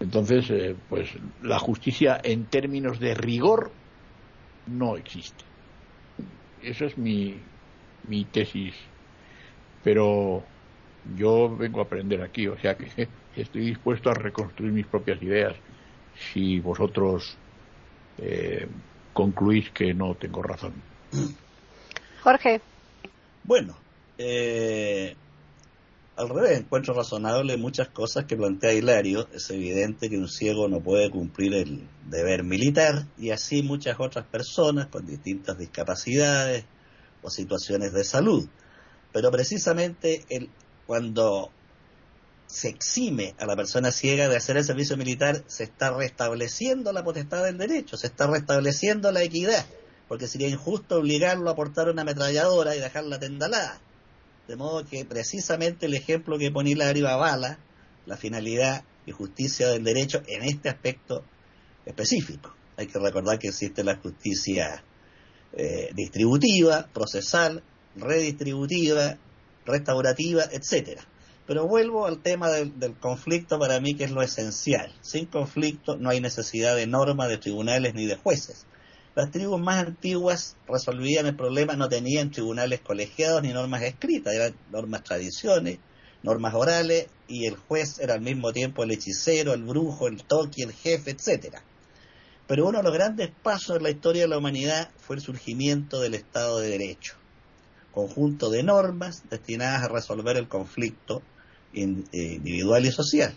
[0.00, 1.08] Entonces, eh, pues
[1.42, 3.72] la justicia en términos de rigor
[4.66, 5.44] no existe.
[6.62, 7.34] Esa es mi,
[8.08, 8.74] mi tesis.
[9.82, 10.42] Pero
[11.16, 15.54] yo vengo a aprender aquí, o sea que estoy dispuesto a reconstruir mis propias ideas.
[16.32, 17.36] Si vosotros
[18.18, 18.66] eh,
[19.12, 20.74] concluís que no tengo razón.
[22.22, 22.60] Jorge.
[23.44, 23.76] Bueno,
[24.18, 25.14] eh,
[26.16, 29.28] al revés, encuentro razonable muchas cosas que plantea Hilario.
[29.34, 34.26] Es evidente que un ciego no puede cumplir el deber militar y así muchas otras
[34.26, 36.64] personas con distintas discapacidades
[37.22, 38.48] o situaciones de salud.
[39.12, 40.48] Pero precisamente el,
[40.86, 41.50] cuando
[42.46, 47.04] se exime a la persona ciega de hacer el servicio militar, se está restableciendo la
[47.04, 49.66] potestad del derecho, se está restableciendo la equidad,
[50.08, 53.80] porque sería injusto obligarlo a portar una ametralladora y dejarla tendalada.
[54.48, 57.58] De modo que precisamente el ejemplo que pone Hilario avala
[58.06, 61.24] la finalidad y justicia del derecho en este aspecto
[61.84, 62.54] específico.
[62.76, 64.84] Hay que recordar que existe la justicia
[65.52, 67.62] eh, distributiva, procesal,
[67.96, 69.16] redistributiva,
[69.64, 71.06] restaurativa, etcétera
[71.46, 74.92] pero vuelvo al tema del, conflicto para mí que es lo esencial.
[75.00, 78.66] Sin conflicto no hay necesidad de normas, de tribunales ni de jueces.
[79.16, 84.54] Las tribus más antiguas resolvían el problema, no tenían tribunales colegiados ni normas escritas, eran
[84.70, 85.78] normas tradiciones,
[86.22, 90.60] normas orales, y el juez era al mismo tiempo el hechicero, el brujo, el toqui,
[90.60, 91.62] el jefe, etcétera.
[92.46, 95.98] Pero uno de los grandes pasos en la historia de la humanidad fue el surgimiento
[95.98, 97.14] del Estado de Derecho,
[97.92, 101.22] conjunto de normas destinadas a resolver el conflicto
[101.72, 103.34] eh, individual y social.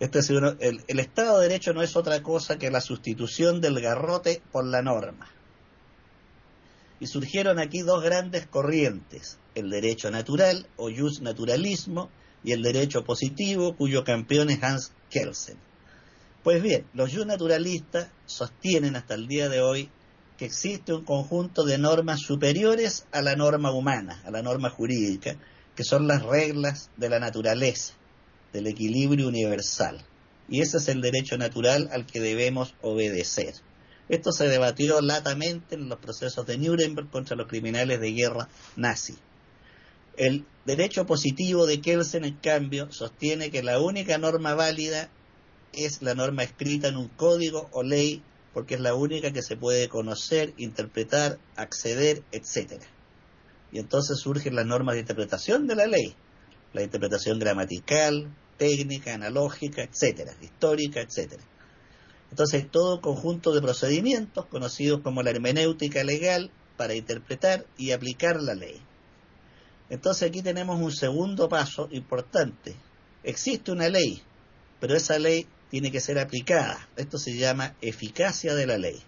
[0.00, 0.20] Este
[0.60, 4.64] el, el Estado de Derecho no es otra cosa que la sustitución del garrote por
[4.64, 5.28] la norma.
[7.00, 12.10] Y surgieron aquí dos grandes corrientes, el derecho natural o jus naturalismo
[12.44, 15.58] y el derecho positivo cuyo campeón es Hans Kelsen.
[16.44, 19.90] Pues bien, los jus naturalistas sostienen hasta el día de hoy
[20.36, 25.36] que existe un conjunto de normas superiores a la norma humana, a la norma jurídica,
[25.74, 27.94] que son las reglas de la naturaleza,
[28.52, 30.04] del equilibrio universal.
[30.48, 33.54] Y ese es el derecho natural al que debemos obedecer.
[34.08, 39.16] Esto se debatió latamente en los procesos de Nuremberg contra los criminales de guerra nazi.
[40.16, 45.10] El derecho positivo de Kelsen, en cambio, sostiene que la única norma válida
[45.72, 48.22] es la norma escrita en un código o ley,
[48.54, 52.86] porque es la única que se puede conocer, interpretar, acceder, etcétera.
[53.70, 56.16] Y entonces surgen las normas de interpretación de la ley,
[56.78, 61.42] la interpretación gramatical, técnica, analógica, etcétera, histórica, etcétera.
[62.30, 68.54] Entonces todo conjunto de procedimientos conocidos como la hermenéutica legal para interpretar y aplicar la
[68.54, 68.80] ley.
[69.90, 72.76] Entonces aquí tenemos un segundo paso importante.
[73.22, 74.22] Existe una ley,
[74.80, 76.88] pero esa ley tiene que ser aplicada.
[76.96, 79.02] Esto se llama eficacia de la ley.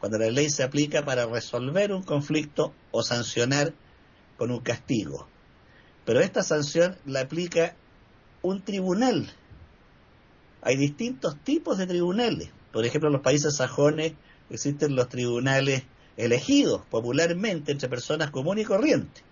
[0.00, 3.72] Cuando la ley se aplica para resolver un conflicto o sancionar
[4.36, 5.28] con un castigo.
[6.06, 7.74] Pero esta sanción la aplica
[8.40, 9.28] un tribunal.
[10.62, 12.50] Hay distintos tipos de tribunales.
[12.72, 14.14] Por ejemplo, en los países sajones
[14.48, 15.82] existen los tribunales
[16.16, 19.22] elegidos popularmente entre personas comunes y corrientes.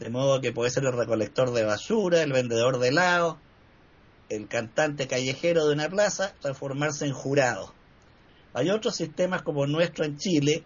[0.00, 3.38] De modo que puede ser el recolector de basura, el vendedor de helado,
[4.28, 7.72] el cantante callejero de una plaza, transformarse en jurado.
[8.54, 10.64] Hay otros sistemas como nuestro en Chile,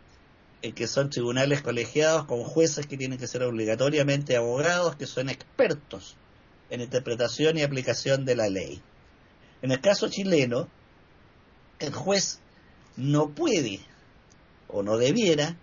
[0.62, 5.28] en que son tribunales colegiados con jueces que tienen que ser obligatoriamente abogados, que son
[5.28, 6.16] expertos
[6.70, 8.80] en interpretación y aplicación de la ley.
[9.60, 10.68] En el caso chileno,
[11.80, 12.40] el juez
[12.96, 13.80] no puede
[14.68, 15.56] o no debiera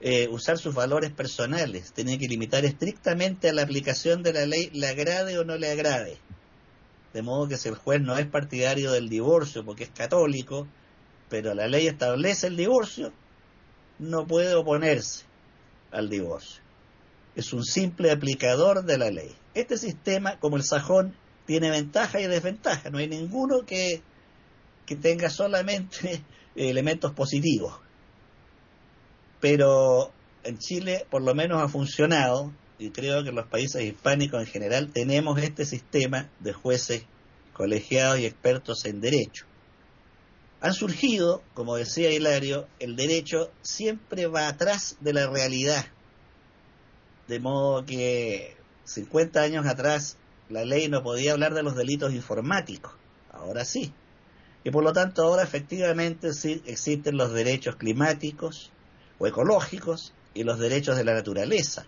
[0.00, 4.70] eh, usar sus valores personales, tiene que limitar estrictamente a la aplicación de la ley,
[4.72, 6.18] le agrade o no le agrade.
[7.14, 10.68] De modo que si el juez no es partidario del divorcio porque es católico,
[11.30, 13.12] pero la ley establece el divorcio,
[13.98, 15.24] no puede oponerse
[15.90, 16.62] al divorcio.
[17.34, 19.34] Es un simple aplicador de la ley.
[19.54, 21.14] Este sistema, como el sajón,
[21.46, 22.90] tiene ventaja y desventaja.
[22.90, 24.02] No hay ninguno que,
[24.84, 26.22] que tenga solamente
[26.56, 27.74] elementos positivos.
[29.40, 30.12] Pero
[30.44, 34.46] en Chile por lo menos ha funcionado y creo que en los países hispánicos en
[34.46, 37.04] general tenemos este sistema de jueces
[37.52, 39.46] colegiados y expertos en derecho.
[40.66, 45.86] Han surgido, como decía Hilario, el derecho siempre va atrás de la realidad.
[47.28, 50.16] De modo que 50 años atrás
[50.48, 52.92] la ley no podía hablar de los delitos informáticos,
[53.30, 53.92] ahora sí.
[54.64, 58.72] Y por lo tanto ahora efectivamente sí existen los derechos climáticos
[59.20, 61.86] o ecológicos y los derechos de la naturaleza.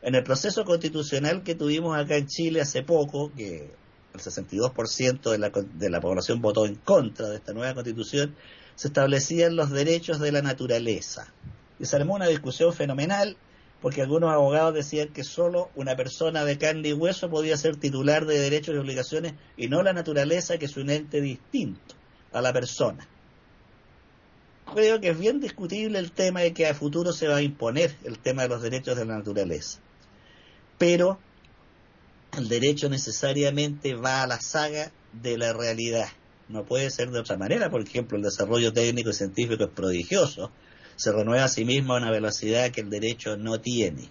[0.00, 3.74] En el proceso constitucional que tuvimos acá en Chile hace poco, que
[4.14, 8.34] el 62% de la, de la población votó en contra de esta nueva constitución,
[8.74, 11.32] se establecían los derechos de la naturaleza.
[11.78, 13.36] Y se armó una discusión fenomenal
[13.80, 18.26] porque algunos abogados decían que solo una persona de carne y hueso podía ser titular
[18.26, 21.94] de derechos y obligaciones y no la naturaleza, que es un ente distinto
[22.32, 23.08] a la persona.
[24.72, 27.96] Creo que es bien discutible el tema de que a futuro se va a imponer
[28.04, 29.80] el tema de los derechos de la naturaleza
[30.82, 31.16] pero
[32.36, 36.08] el derecho necesariamente va a la saga de la realidad.
[36.48, 40.50] No puede ser de otra manera, por ejemplo, el desarrollo técnico y científico es prodigioso,
[40.96, 44.08] se renueva a sí mismo a una velocidad que el derecho no tiene.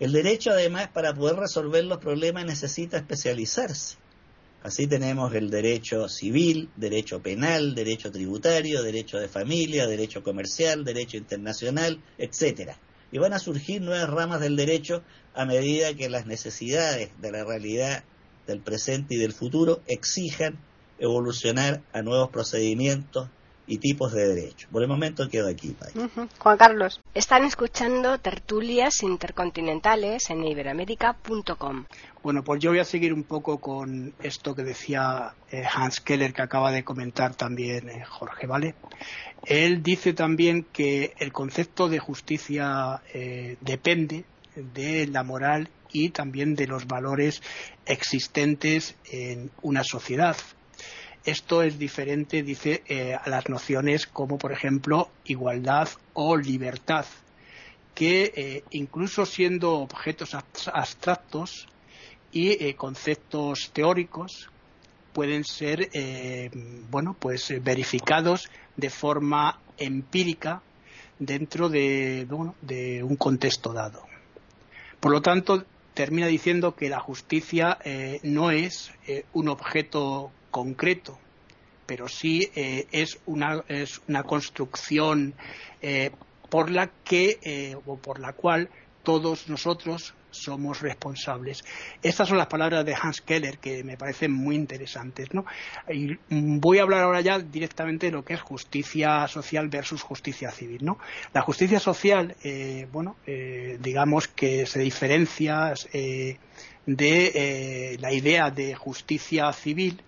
[0.00, 3.96] El derecho, además, para poder resolver los problemas necesita especializarse.
[4.62, 11.16] Así tenemos el derecho civil, derecho penal, derecho tributario, derecho de familia, derecho comercial, derecho
[11.16, 12.78] internacional, etcétera
[13.10, 15.02] y van a surgir nuevas ramas del derecho
[15.34, 18.04] a medida que las necesidades de la realidad
[18.46, 20.58] del presente y del futuro exijan
[20.98, 23.28] evolucionar a nuevos procedimientos
[23.68, 24.66] y tipos de derecho.
[24.72, 25.76] Por el momento quedo aquí.
[26.38, 31.84] Juan Carlos, están escuchando tertulias intercontinentales en iberamérica.com.
[32.22, 36.32] Bueno, pues yo voy a seguir un poco con esto que decía eh, Hans Keller,
[36.32, 38.74] que acaba de comentar también eh, Jorge, ¿vale?
[39.44, 44.24] Él dice también que el concepto de justicia eh, depende
[44.56, 47.42] de la moral y también de los valores
[47.86, 50.36] existentes en una sociedad.
[51.28, 57.04] Esto es diferente, dice, eh, a las nociones como, por ejemplo, igualdad o libertad,
[57.94, 61.68] que eh, incluso siendo objetos abstractos
[62.30, 64.50] y conceptos teóricos,
[65.12, 65.90] pueden ser,
[66.90, 70.62] bueno, pues verificados de forma empírica
[71.18, 72.28] dentro de,
[72.60, 74.06] de un contexto dado.
[75.00, 75.64] Por lo tanto,
[75.94, 81.18] termina diciendo que la justicia eh, no es eh, un objeto concreto,
[81.86, 85.34] pero sí eh, es, una, es una construcción
[86.48, 88.68] por la que o por la cual
[89.02, 91.64] todos nosotros somos responsables.
[92.02, 95.32] Estas son las palabras de Hans Keller que me parecen muy interesantes.
[95.32, 95.44] ¿no?
[95.88, 100.50] Y voy a hablar ahora ya directamente de lo que es justicia social versus justicia
[100.50, 100.84] civil.
[100.84, 100.98] ¿no?
[101.32, 106.38] La justicia social, eh, bueno, eh, digamos que se diferencia eh,
[106.86, 110.02] de la idea de justicia civil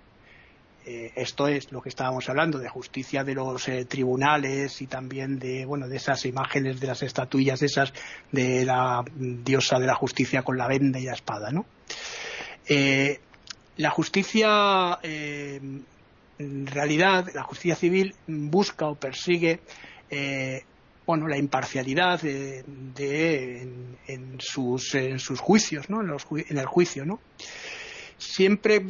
[0.87, 5.39] eh, esto es lo que estábamos hablando de justicia de los eh, tribunales y también
[5.39, 7.93] de bueno de esas imágenes de las estatuillas esas
[8.33, 11.67] de la diosa de la justicia con la venda y la espada no
[12.67, 13.21] eh,
[13.77, 19.61] la justicia en realidad la justicia civil busca o persigue
[21.05, 22.65] bueno la imparcialidad de,
[24.07, 26.11] en, sus en sus juicios no en,
[26.49, 27.21] en el juicio no
[28.17, 28.81] siempre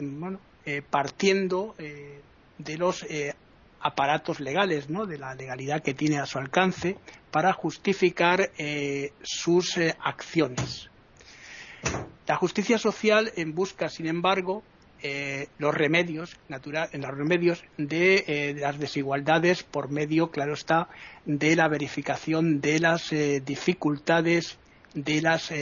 [0.00, 2.20] bueno eh, partiendo eh,
[2.58, 3.34] de los eh,
[3.80, 5.06] aparatos legales, ¿no?
[5.06, 6.96] de la legalidad que tiene a su alcance
[7.30, 8.50] para justificar
[9.22, 10.90] sus acciones.
[12.26, 14.64] La justicia social busca, sin embargo,
[15.58, 20.88] los remedios natural, los remedios de, las desigualdades por medio, claro está,
[21.26, 23.10] de la verificación de las
[23.44, 24.58] dificultades
[24.96, 25.52] de las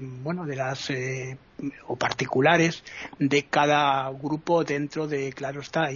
[0.00, 0.92] bueno de las
[1.86, 2.84] o particulares
[3.18, 5.88] de cada grupo dentro de claro está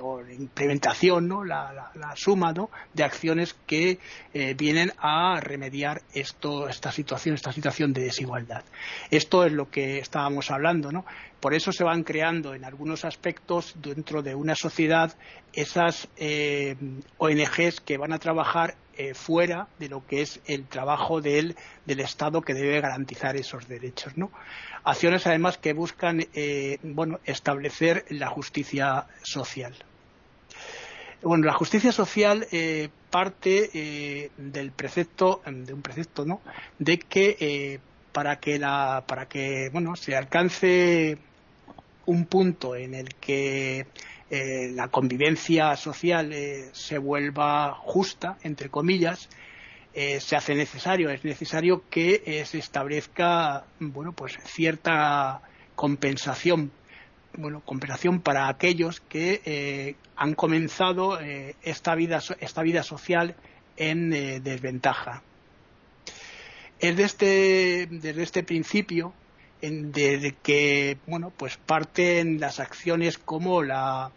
[0.00, 1.44] o la implementación, ¿no?
[1.44, 2.70] la, suma ¿no?
[2.92, 3.98] de acciones que
[4.32, 8.64] eh, vienen a remediar esto, esta situación, esta situación de desigualdad.
[9.10, 11.04] Esto es lo que estábamos hablando, ¿no?
[11.40, 15.14] Por eso se van creando en algunos aspectos dentro de una sociedad
[15.52, 16.76] esas eh,
[17.18, 22.00] ONGs que van a trabajar eh, fuera de lo que es el trabajo del, del
[22.00, 24.30] Estado que debe garantizar esos derechos, ¿no?
[24.84, 29.74] acciones además que buscan eh, bueno, establecer la justicia social.
[31.22, 36.42] Bueno, la justicia social eh, parte del precepto, de un precepto, ¿no?
[36.78, 37.80] De que
[38.12, 41.16] para que la, para que bueno se alcance
[42.06, 43.86] un punto en el que
[44.74, 46.32] la convivencia social
[46.72, 49.28] se vuelva justa, entre comillas,
[49.96, 55.40] eh, se hace necesario, es necesario que eh, se establezca, bueno, pues cierta
[55.76, 56.72] compensación,
[57.36, 61.20] bueno, compensación para aquellos que eh, han comenzado
[61.62, 63.36] esta vida, esta vida social
[63.76, 64.10] en
[64.42, 65.22] desventaja.
[66.80, 69.12] Es este, desde este principio
[69.70, 74.10] desde que bueno pues parten las acciones como la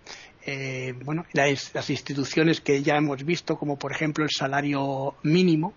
[0.50, 5.74] eh, bueno, las, instituciones que ya hemos visto, como por ejemplo el salario mínimo,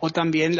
[0.00, 0.56] o también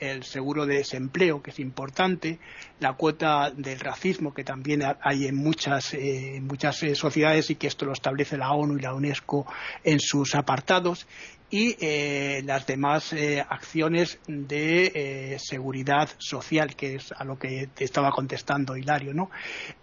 [0.00, 2.40] el seguro de desempleo, que es importante,
[2.80, 7.68] la cuota del racismo, que también hay en muchas, eh, muchas eh, sociedades y que
[7.68, 9.46] esto lo establece la ONU y la UNESCO
[9.84, 11.06] en sus apartados,
[11.52, 13.14] y eh, las demás
[13.48, 19.30] acciones de seguridad social, que es a lo que te estaba contestando Hilario, ¿no?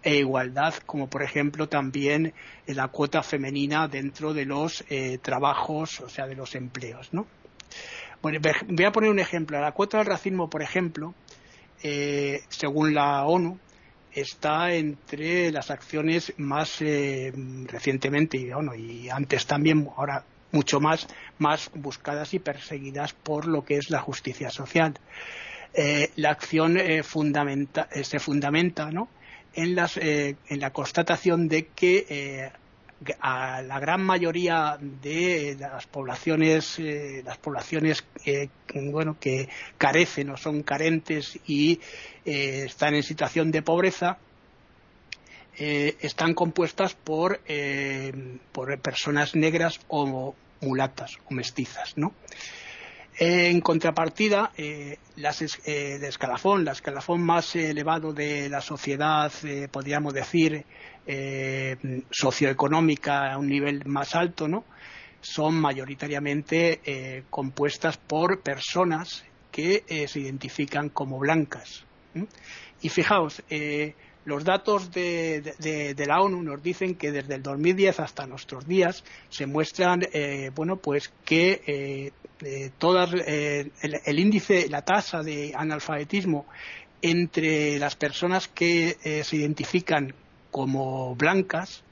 [0.02, 2.34] E igualdad, como por ejemplo también
[2.66, 4.84] la cuota femenina dentro de los
[5.22, 7.26] trabajos, o sea, de los empleos, ¿no?
[8.22, 9.58] Bueno, voy a poner un ejemplo.
[9.58, 11.14] La cuota del racismo, por ejemplo,
[11.82, 13.58] eh, según la ONU,
[14.12, 17.32] está entre las acciones más eh,
[17.66, 21.06] recientemente y, bueno, y antes también, ahora mucho más,
[21.38, 24.94] más buscadas y perseguidas por lo que es la justicia social.
[25.72, 28.90] Eh, la acción fundamenta, se fundamenta
[29.54, 32.50] en, las, en la constatación de que
[33.20, 38.04] a la gran mayoría de las poblaciones, eh, las poblaciones
[38.74, 39.48] bueno, que
[39.78, 41.80] carecen o son carentes y
[42.24, 44.18] eh, están en situación de pobreza,
[45.60, 47.40] eh, están compuestas por,
[48.50, 52.14] por personas negras o mulatas o mestizas, ¿no?
[53.18, 54.50] En contrapartida,
[55.16, 59.30] las, el escalafón, el escalafón más elevado de la sociedad,
[59.70, 60.64] podríamos decir,
[61.06, 61.76] eh,
[62.10, 64.64] socioeconómica a un nivel más alto, ¿no?
[65.20, 71.84] son mayoritariamente eh, compuestas por personas que eh, se identifican como blancas.
[72.80, 73.42] Y fijaos,
[74.24, 79.46] los datos de, la ONU nos dicen que desde el 2010 hasta nuestros días se
[79.46, 80.06] muestran,
[80.54, 82.12] bueno, pues que
[82.78, 86.46] todas, el, el, índice, la tasa de analfabetismo
[87.02, 90.14] entre las personas que se identifican
[90.50, 91.82] como blancas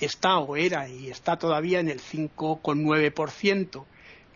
[0.00, 3.84] está o era y está todavía en el 5,9%,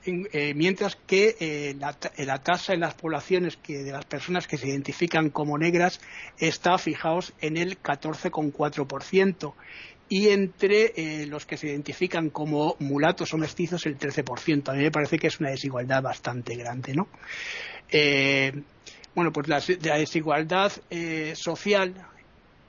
[0.05, 4.57] eh, mientras que eh, la, la, tasa en las poblaciones que, de las personas que
[4.57, 6.01] se identifican como negras
[6.39, 9.55] está, fijaos, en el 14,4%
[10.09, 14.71] y entre eh, los que se identifican como mulatos o mestizos el 13%.
[14.71, 17.09] A mí me parece que es una desigualdad bastante grande, ¿no?
[19.15, 20.73] bueno, pues la, la desigualdad
[21.35, 21.95] social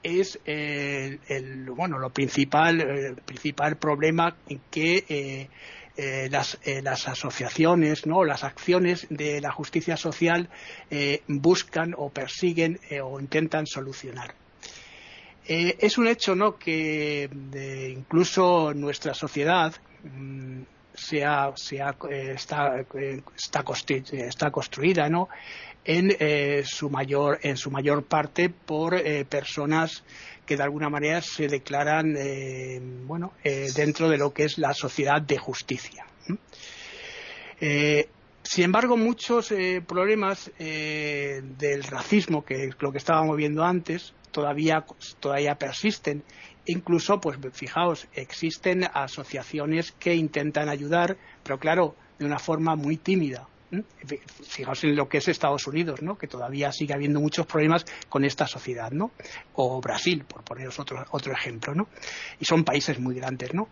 [0.02, 4.36] es el, bueno lo principal el principal problema
[4.70, 5.48] que
[5.96, 10.48] eh, eh, las, eh, las, asociaciones no las acciones de la justicia social
[11.28, 14.34] buscan o persiguen o intentan solucionar.
[15.46, 17.28] Es un hecho no que
[17.94, 20.62] incluso nuestra sociedad mm,
[20.94, 22.80] sea, sea, está,
[23.36, 23.64] está,
[24.12, 25.28] está construida ¿no?
[25.84, 30.02] En, eh, su mayor, en su mayor parte por eh, personas
[30.46, 35.22] que de alguna manera se declaran eh, bueno, dentro de lo que es la sociedad
[35.22, 36.06] de justicia.
[37.58, 39.54] sin embargo, muchos
[39.86, 44.84] problemas del racismo, que es lo que estábamos viendo antes, todavía,
[45.18, 46.22] todavía persisten.
[46.66, 53.48] Incluso, pues fijaos, existen asociaciones que intentan ayudar, pero claro, de una forma muy tímida
[54.46, 56.16] Fijaos en lo que es Estados Unidos, ¿no?
[56.16, 59.12] que todavía sigue habiendo muchos problemas con esta sociedad, ¿no?
[59.54, 61.74] o Brasil, por poneros otro, otro ejemplo.
[61.74, 61.88] ¿no?
[62.38, 63.54] Y son países muy grandes.
[63.54, 63.68] ¿no?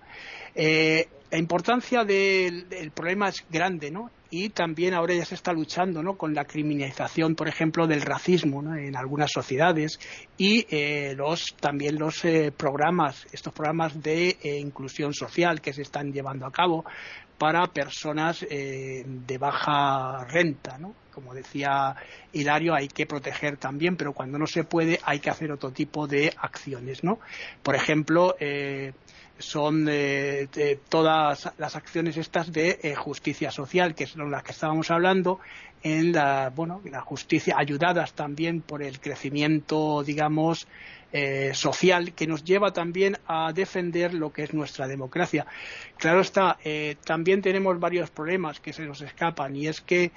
[0.54, 4.10] Eh, la importancia del, problema es grande, ¿no?
[4.28, 6.16] Y también ahora ya se está luchando, ¿no?
[6.16, 9.98] Con la criminalización, por ejemplo, del racismo en algunas sociedades
[10.36, 16.12] y eh, los también los eh, programas, estos programas de inclusión social que se están
[16.12, 16.84] llevando a cabo
[17.38, 20.94] para personas de baja renta, ¿no?
[21.12, 21.94] Como decía
[22.32, 26.06] Hilario, hay que proteger también, pero cuando no se puede hay que hacer otro tipo
[26.06, 27.18] de acciones, ¿no?
[27.62, 28.34] Por ejemplo,
[29.42, 30.48] son eh,
[30.88, 35.40] todas las acciones estas de eh, justicia social, que son las que estábamos hablando,
[35.82, 40.68] en la, bueno, la justicia, ayudadas también por el crecimiento, digamos,
[41.12, 45.46] eh, social, que nos lleva también a defender lo que es nuestra democracia.
[45.98, 46.58] Claro está,
[47.04, 50.10] también tenemos varios problemas que se nos escapan, y es que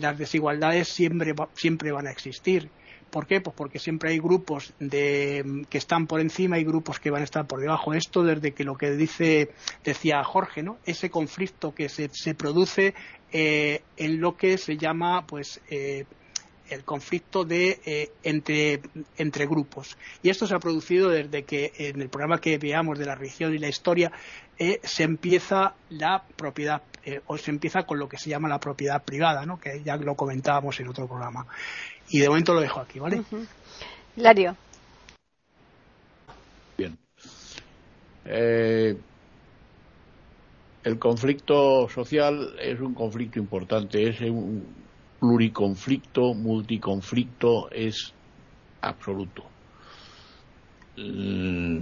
[0.00, 2.68] las desigualdades siempre, siempre van a existir
[3.14, 3.40] ¿Por qué?
[3.40, 7.46] Pues porque siempre hay grupos que están por encima y grupos que van a estar
[7.46, 7.94] por debajo.
[7.94, 9.52] Esto desde que lo que dice,
[9.84, 10.78] decía Jorge, ¿no?
[10.84, 12.92] Ese conflicto que se, produce
[13.30, 16.06] eh, en lo que se llama, pues, eh,
[16.70, 18.80] el conflicto de, eh, entre,
[19.16, 19.96] entre, grupos.
[20.22, 23.54] Y esto se ha producido desde que en el programa que veamos de la religión
[23.54, 24.12] y la historia
[24.84, 26.80] se empieza la propiedad
[27.26, 29.58] o se empieza con lo que se llama la propiedad privada, ¿no?
[29.58, 31.46] que ya lo comentábamos en otro programa.
[32.08, 33.22] Y de momento lo dejo aquí, ¿vale?
[34.16, 34.56] Lario.
[36.78, 36.96] Bien.
[38.24, 38.96] Eh,
[40.84, 44.83] el conflicto social es un conflicto importante, es un
[45.24, 48.12] pluriconflicto, multiconflicto, es
[48.82, 49.44] absoluto.
[50.98, 51.80] Mm,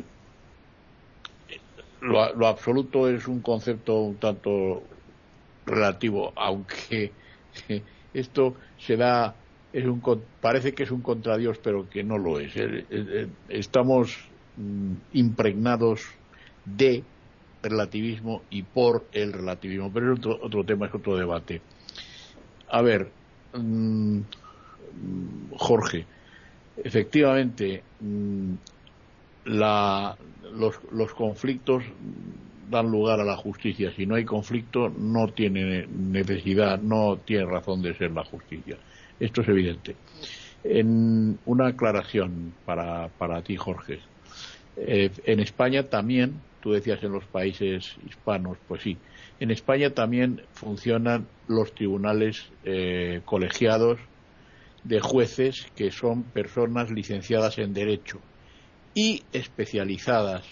[2.03, 4.83] lo, absoluto es un concepto un tanto
[5.67, 7.11] relativo, aunque
[8.15, 9.35] esto se da
[9.73, 10.01] es un,
[10.41, 12.55] parece que es un contradios, pero que no lo es.
[12.57, 14.19] Eh, eh, eh, estamos
[14.57, 16.03] mm, impregnados
[16.65, 17.03] de
[17.61, 21.61] relativismo y por el relativismo, pero es otro, tema, es otro debate.
[22.69, 23.11] A ver,
[23.53, 24.21] mm,
[25.57, 26.07] Jorge,
[26.77, 28.55] efectivamente, mm,
[29.45, 31.83] los, los conflictos
[32.71, 33.93] dan lugar a la justicia.
[33.95, 38.77] Si no hay conflicto, no tiene necesidad, no tiene razón de ser la justicia.
[39.21, 39.97] Esto es evidente.
[40.65, 43.99] En una aclaración para, para ti, Jorge.
[44.77, 48.97] Eh, en España también, tú decías en los países hispanos, pues sí,
[49.43, 53.99] en España también funcionan los tribunales eh, colegiados
[54.85, 58.21] de jueces que son personas licenciadas en Derecho
[58.95, 60.45] y especializadas.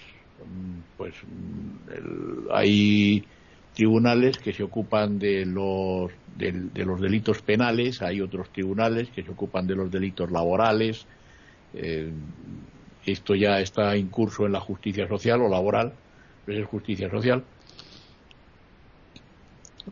[0.45, 3.25] Mm, pues mm, hay
[3.77, 9.31] tribunales que se ocupan de los, de, los delitos penales, hay otros tribunales que se
[9.31, 11.07] ocupan de los delitos laborales.
[11.75, 12.11] Eh,
[13.07, 15.93] esto ya está en curso en la justicia social o laboral,
[16.45, 17.45] pero es justicia social,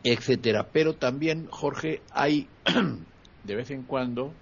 [0.05, 0.68] etcétera.
[0.72, 2.47] Pero también, Jorge, hay
[3.45, 4.32] de vez en cuando,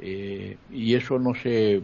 [0.00, 1.82] eh, y eso no sé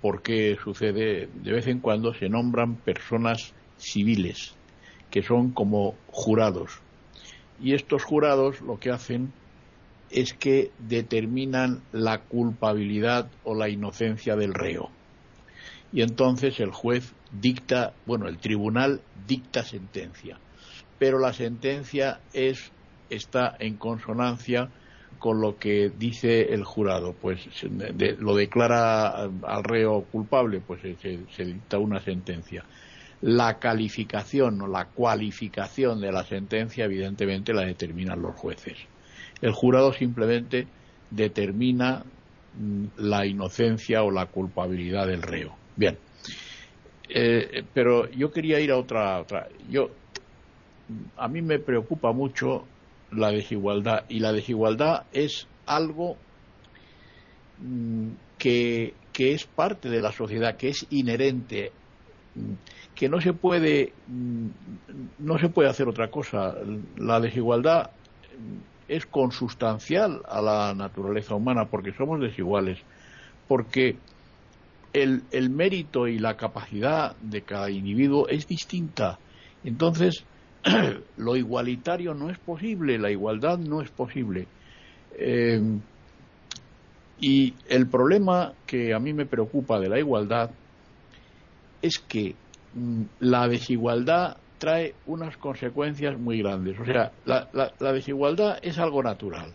[0.00, 4.54] por qué sucede, de vez en cuando se nombran personas civiles
[5.10, 6.80] que son como jurados.
[7.60, 9.32] Y estos jurados lo que hacen
[10.10, 14.90] es que determinan la culpabilidad o la inocencia del reo.
[15.92, 20.38] Y entonces el juez dicta, bueno, el tribunal dicta sentencia,
[21.00, 22.70] pero la sentencia es
[23.08, 24.70] está en consonancia
[25.18, 27.48] con lo que dice el jurado, pues
[28.20, 32.64] lo declara al reo culpable, pues se dicta una sentencia
[33.22, 38.78] la calificación o la cualificación de la sentencia, evidentemente, la determinan los jueces.
[39.42, 40.66] El jurado simplemente
[41.10, 42.02] determina
[42.54, 45.54] mm, la inocencia o la culpabilidad del reo.
[45.76, 45.98] Bien.
[47.08, 49.48] Eh, pero yo quería ir a otra, otra.
[49.68, 49.90] Yo,
[51.16, 52.64] a mí me preocupa mucho
[53.12, 56.16] la desigualdad y la desigualdad es algo
[57.58, 61.72] mm, que, que es parte de la sociedad, que es inherente
[62.94, 64.46] que no se puede mm,
[65.18, 66.54] no se puede hacer otra cosa.
[66.96, 67.90] La desigualdad
[68.88, 72.78] es consustancial a la naturaleza humana porque somos desiguales
[73.48, 73.96] porque
[74.92, 79.18] el, el mérito y la capacidad de cada individuo es distinta.
[79.64, 80.24] Entonces
[81.16, 84.46] lo igualitario no es posible la igualdad no es posible
[85.18, 85.60] eh,
[87.20, 90.50] y el problema que a mí me preocupa de la igualdad
[91.82, 92.34] es que
[92.74, 96.78] mm, la desigualdad trae unas consecuencias muy grandes.
[96.78, 99.50] O sea, la, la, desigualdad es algo natural.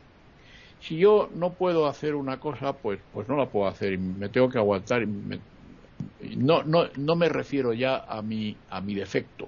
[0.81, 4.29] Si yo no puedo hacer una cosa, pues, pues no la puedo hacer y me
[4.29, 5.07] tengo que aguantar.
[5.07, 9.47] no, no, no me refiero ya a mi, a mi defecto,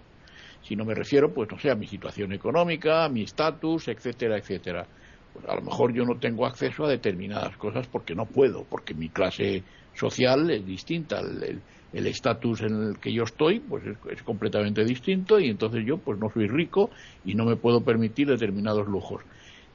[0.67, 4.89] sino me refiero, pues, no sé, a mi situación económica, a mi estatus, etcétera, etcétera.
[5.31, 8.93] Pues a lo mejor yo no tengo acceso a determinadas cosas porque no puedo, porque
[8.93, 9.63] mi clase
[9.93, 11.21] social es distinta.
[11.21, 11.63] El,
[11.93, 16.29] estatus en el que yo estoy pues es, completamente distinto y entonces yo pues no
[16.29, 16.91] soy rico
[17.23, 19.23] y no me puedo permitir determinados lujos.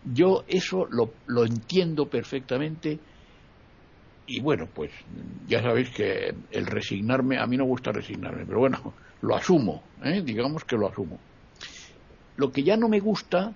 [0.04, 3.00] Yo eso lo, lo entiendo perfectamente
[4.26, 4.92] y bueno, pues
[5.46, 10.22] ya sabéis que el resignarme, a mí no gusta resignarme, pero bueno, lo asumo, ¿eh?
[10.22, 11.18] digamos que lo asumo.
[12.36, 13.54] Lo que ya no me gusta,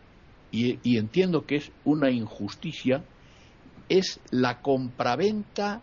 [0.51, 3.05] y, y entiendo que es una injusticia,
[3.89, 5.83] es la compraventa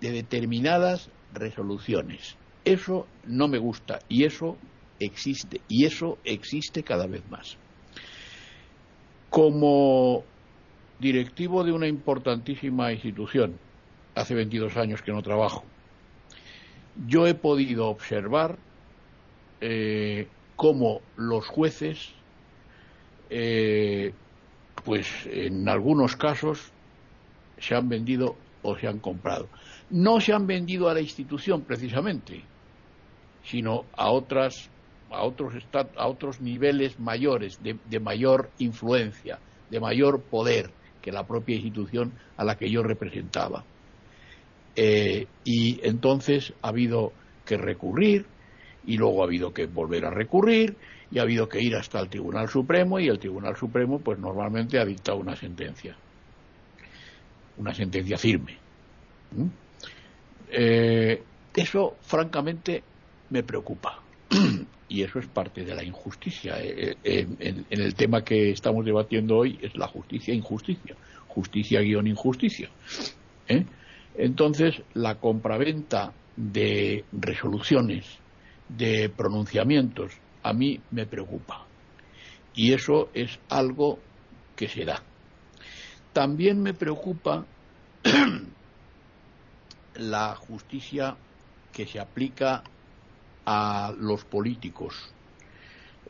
[0.00, 2.36] de determinadas resoluciones.
[2.64, 4.56] Eso no me gusta y eso
[5.00, 7.56] existe y eso existe cada vez más.
[9.30, 10.24] Como
[11.00, 13.58] directivo de una importantísima institución,
[14.14, 15.64] hace 22 años que no trabajo,
[17.06, 18.58] yo he podido observar
[19.66, 22.10] eh, cómo los jueces,
[23.30, 24.12] eh,
[24.84, 26.70] pues en algunos casos,
[27.58, 29.48] se han vendido o se han comprado
[29.90, 32.42] no se han vendido a la institución precisamente,
[33.44, 34.70] sino a otras
[35.10, 35.54] a otros
[35.96, 39.38] a otros niveles mayores de, mayor influencia,
[39.70, 43.64] de mayor poder que la propia institución a la que yo representaba.
[44.74, 47.12] Eh, y entonces ha habido
[47.44, 48.26] que recurrir
[48.86, 50.76] y luego ha habido que volver a recurrir
[51.10, 54.78] y ha habido que ir hasta el Tribunal Supremo y el Tribunal Supremo pues normalmente
[54.78, 55.96] ha dictado una sentencia,
[57.56, 58.58] una sentencia firme.
[60.50, 61.22] Eh,
[61.54, 62.82] eso, francamente,
[63.30, 64.00] me preocupa.
[64.88, 66.60] y eso es parte de la injusticia.
[66.60, 70.96] Eh, eh, en, el tema que estamos debatiendo hoy es la justicia injusticia.
[71.28, 72.70] Justicia guion injusticia.
[74.16, 78.04] Entonces, la compraventa de resoluciones,
[78.68, 80.12] de pronunciamientos,
[80.42, 81.66] a mí me preocupa.
[82.54, 83.98] Y eso es algo
[84.56, 85.02] que se da.
[86.12, 87.44] También me preocupa
[89.96, 91.16] la justicia
[91.72, 92.62] que se aplica
[93.44, 95.12] a los políticos.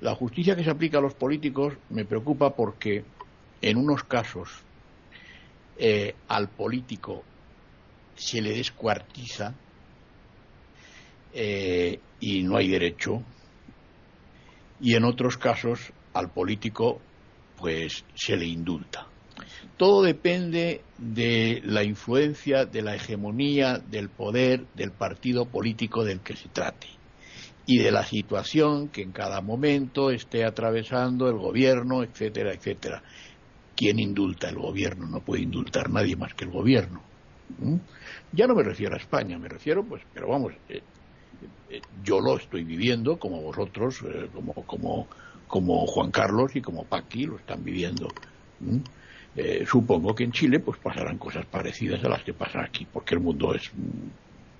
[0.00, 3.04] La justicia que se aplica a los políticos me preocupa porque
[3.62, 4.50] en unos casos
[5.78, 7.22] eh, al político
[8.14, 9.54] se le descuartiza
[11.32, 13.22] eh, y no hay derecho
[14.80, 17.00] y en otros casos al político
[17.58, 19.06] pues se le indulta.
[19.76, 26.36] Todo depende de la influencia, de la hegemonía, del poder del partido político del que
[26.36, 26.86] se trate
[27.66, 33.02] y de la situación que en cada momento esté atravesando el gobierno, etcétera, etcétera.
[33.76, 34.48] ¿Quién indulta?
[34.48, 35.06] El gobierno.
[35.08, 37.02] No puede indultar nadie más que el gobierno.
[38.32, 40.82] Ya no me refiero a España, me refiero, pues, pero vamos, eh,
[42.04, 45.08] yo lo estoy viviendo como vosotros, eh, como, como,
[45.48, 48.08] como Juan Carlos y como Paqui lo están viviendo.
[49.36, 53.14] Eh, supongo que en Chile pues pasarán cosas parecidas a las que pasan aquí, porque
[53.14, 53.70] el mundo es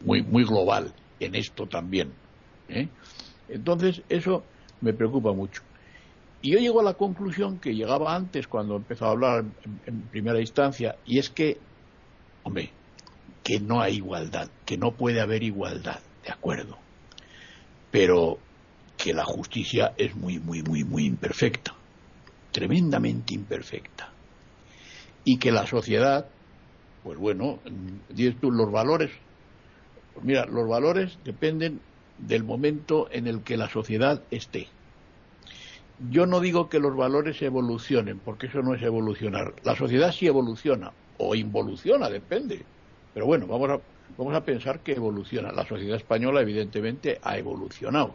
[0.05, 2.13] muy, muy global en esto también.
[2.69, 2.89] ¿eh?
[3.49, 4.43] Entonces, eso
[4.81, 5.63] me preocupa mucho.
[6.43, 9.45] Y yo llego a la conclusión que llegaba antes cuando empezó a hablar
[9.87, 11.59] en, primera instancia, y es que,
[12.43, 12.71] hombre,
[13.43, 16.79] que no hay igualdad, que no puede haber igualdad, de acuerdo,
[17.91, 18.39] pero
[18.97, 21.75] que la justicia es muy, muy, muy, muy imperfecta,
[22.53, 24.11] tremendamente imperfecta
[25.25, 26.27] y que la sociedad,
[27.03, 27.59] pues bueno,
[28.11, 29.11] dices tú, los valores,
[30.13, 31.81] pues mira, los valores dependen
[32.19, 34.69] del momento en el que la sociedad esté.
[36.11, 39.55] Yo no digo que los valores evolucionen, porque eso no es evolucionar.
[39.63, 42.65] La sociedad sí evoluciona, o involuciona, depende.
[43.15, 43.81] Pero bueno, vamos a,
[44.17, 45.53] vamos a pensar que evoluciona.
[45.53, 48.15] La sociedad española, evidentemente, ha evolucionado.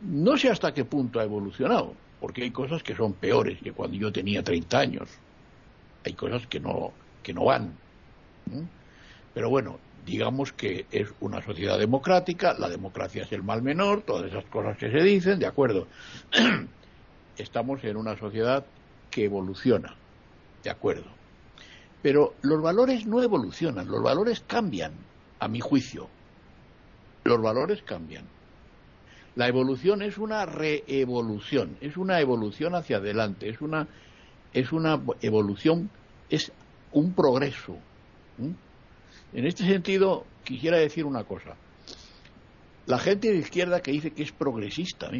[0.00, 3.96] No sé hasta qué punto ha evolucionado, porque hay cosas que son peores que cuando
[3.96, 5.08] yo tenía 30 años
[6.06, 6.92] hay cosas que no,
[7.22, 7.72] que no van.
[9.34, 14.30] Pero bueno, digamos que es una sociedad democrática, la democracia es el mal menor, todas
[14.30, 15.88] esas cosas que se dicen, de acuerdo.
[17.36, 18.64] Estamos en una sociedad
[19.10, 19.96] que evoluciona,
[20.62, 21.10] de acuerdo.
[22.06, 24.92] Pero los valores no evolucionan, los valores cambian,
[25.40, 26.08] a mi juicio.
[27.24, 28.26] Los valores cambian.
[29.34, 33.88] La evolución es una reevolución, es una evolución hacia adelante, es una
[34.52, 35.90] es una evolución,
[36.30, 36.52] es
[36.92, 37.76] un progreso.
[39.32, 41.56] En este sentido, quisiera decir una cosa.
[42.86, 45.10] la gente de izquierda que dice que es progresista,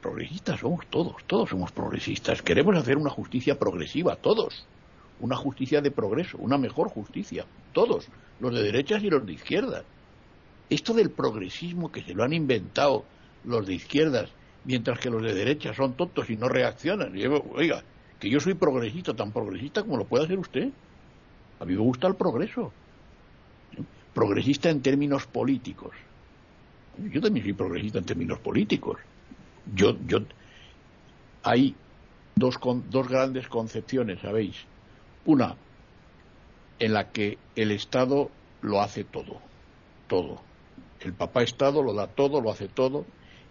[0.00, 2.40] progresistas somos todos, todos somos progresistas.
[2.40, 4.66] Queremos hacer una justicia progresiva, todos.
[5.20, 8.08] Una justicia de progreso, una mejor justicia, todos,
[8.40, 9.84] los de derechas y los de izquierdas.
[10.68, 13.04] Esto del progresismo que se lo han inventado
[13.44, 14.30] los de izquierdas,
[14.64, 17.14] mientras que los de derecha son tontos y no reaccionan.
[17.54, 17.82] oiga,
[18.18, 20.70] que yo soy progresista, tan progresista como lo pueda ser usted.
[21.58, 22.72] A mí me gusta el progreso.
[24.14, 25.92] Progresista en términos políticos
[27.12, 28.98] yo también soy progresista en términos políticos.
[29.74, 30.18] Yo, yo,
[31.42, 31.74] hay
[32.34, 32.58] dos,
[32.90, 34.56] dos grandes concepciones, ¿sabéis?
[35.24, 35.56] Una,
[36.78, 38.30] en la que el Estado
[38.62, 39.40] lo hace todo,
[40.08, 40.40] todo.
[41.00, 43.04] El papá Estado lo da todo, lo hace todo.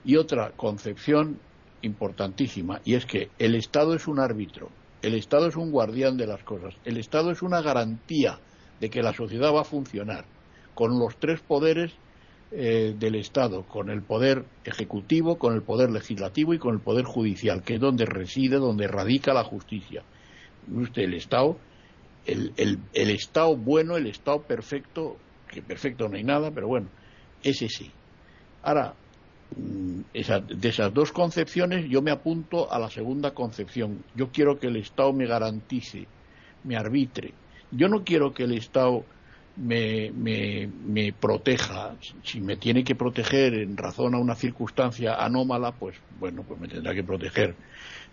[0.03, 1.39] Y otra concepción
[1.81, 4.69] importantísima, y es que el Estado es un árbitro,
[5.01, 8.39] el Estado es un guardián de las cosas, el Estado es una garantía
[8.79, 10.25] de que la sociedad va a funcionar,
[10.73, 11.93] con los tres poderes
[12.51, 17.05] eh, del Estado, con el poder ejecutivo, con el poder legislativo y con el poder
[17.05, 20.03] judicial, que es donde reside, donde radica la justicia.
[20.73, 21.57] Usted, el Estado,
[22.25, 22.53] el,
[22.93, 26.87] el, Estado bueno, el Estado perfecto, que perfecto no hay nada, pero bueno,
[27.43, 27.91] ese sí.
[28.63, 28.93] Ahora,
[29.55, 34.03] mm, de esas dos concepciones yo me apunto a la segunda concepción.
[34.15, 36.05] Yo quiero que el Estado me garantice,
[36.63, 37.33] me arbitre.
[37.71, 39.05] Yo no quiero que el Estado
[39.59, 45.97] me, me, proteja, si me tiene que proteger en razón a una circunstancia anómala, pues
[46.19, 47.55] bueno, pues me tendrá que proteger.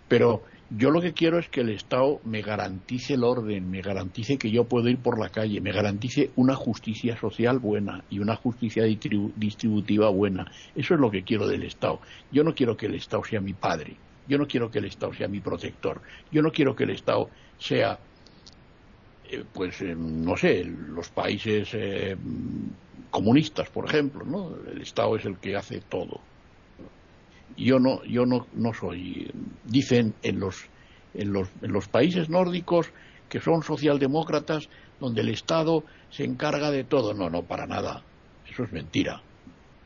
[0.07, 4.37] Pero yo lo que quiero es que el Estado me garantice el orden, me garantice
[4.37, 8.35] que yo puedo ir por la calle, me garantice una justicia social buena y una
[8.35, 10.51] justicia distributiva buena.
[10.75, 11.99] Eso es lo que quiero del Estado.
[12.31, 13.95] Yo no quiero que el Estado sea mi padre,
[14.27, 16.01] yo no quiero que el Estado sea mi protector,
[16.31, 17.97] yo no quiero que el Estado sea
[19.29, 22.15] eh, pues eh, no sé, los países eh,
[23.09, 24.55] comunistas, por ejemplo, ¿no?
[24.71, 26.21] El Estado es el que hace todo.
[27.55, 29.31] Yo no, yo no, no soy.
[29.65, 30.67] Dicen en los,
[31.13, 32.91] en los, en los países nórdicos
[33.29, 34.69] que son socialdemócratas,
[34.99, 37.13] donde el Estado se encarga de todo.
[37.13, 38.03] No, no, para nada.
[38.49, 39.21] Eso es mentira.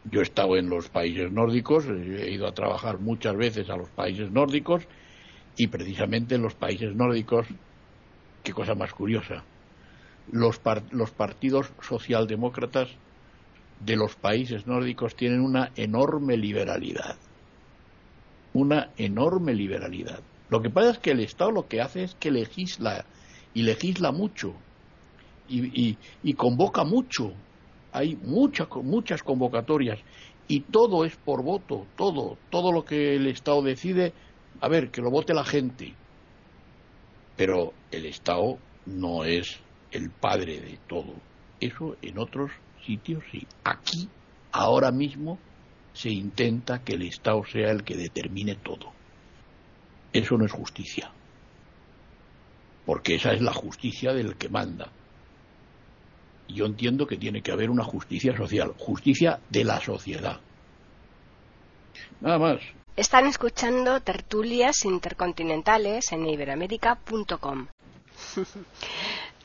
[0.10, 3.90] Yo he estado en los países nórdicos, he ido a trabajar muchas veces a los
[3.90, 4.88] países nórdicos
[5.58, 7.46] y precisamente en los países nórdicos
[8.44, 9.44] qué cosa más curiosa.
[10.32, 10.60] Los,
[10.92, 12.90] los partidos socialdemócratas
[13.80, 17.18] de los países nórdicos tienen una enorme liberalidad.
[18.54, 20.20] Una enorme liberalidad.
[20.50, 23.06] Lo que pasa es que el Estado lo que hace es que legisla
[23.54, 24.54] y legisla mucho
[25.52, 27.34] y, convoca mucho.
[27.92, 30.00] Hay muchas muchas convocatorias
[30.48, 34.14] y todo es por voto, todo, todo lo que el Estado decide,
[34.62, 35.94] a ver, que lo vote la gente.
[37.36, 39.60] Pero el Estado no es
[39.92, 41.14] el padre de todo.
[41.60, 42.52] Eso en otros
[42.86, 43.46] sitios sí.
[43.64, 44.10] Aquí,
[44.52, 45.38] ahora mismo,
[45.94, 48.92] se intenta que el Estado sea el que determine todo.
[50.14, 51.12] Eso no es justicia.
[52.86, 54.90] Porque esa es la justicia del que manda.
[56.48, 60.40] Yo entiendo que tiene que haber una justicia social, justicia de la sociedad.
[62.20, 62.60] Nada más.
[62.98, 67.68] Están escuchando tertulias intercontinentales en iberamérica.com.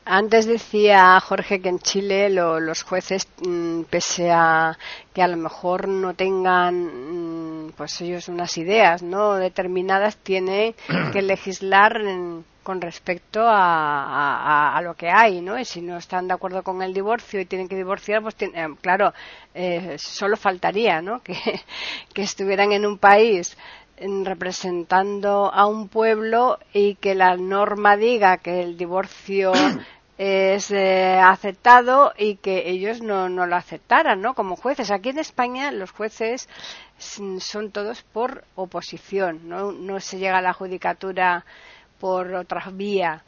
[0.09, 4.77] Antes decía Jorge que en Chile los jueces, mm, pese a
[5.13, 10.75] que a lo mejor no tengan, mm, pues ellos unas ideas no determinadas, tienen
[11.11, 12.01] que legislar
[12.63, 15.59] con respecto a, lo que hay, ¿no?
[15.59, 18.67] Y si no están de acuerdo con el divorcio y tienen que divorciar, pues eh,
[18.79, 19.13] claro,
[19.53, 21.21] eh, solo faltaría, ¿no?
[21.23, 21.35] Que,
[22.13, 23.57] que estuvieran en un país
[23.99, 29.51] representando a un pueblo y que la norma diga que el divorcio
[30.17, 34.33] es eh, aceptado y que ellos no, no lo aceptaran, ¿no?
[34.33, 34.89] Como jueces.
[34.89, 36.49] Aquí en España los jueces
[36.97, 39.71] son todos por oposición, ¿no?
[39.71, 41.45] No se llega a la judicatura
[41.99, 43.23] por otra vía,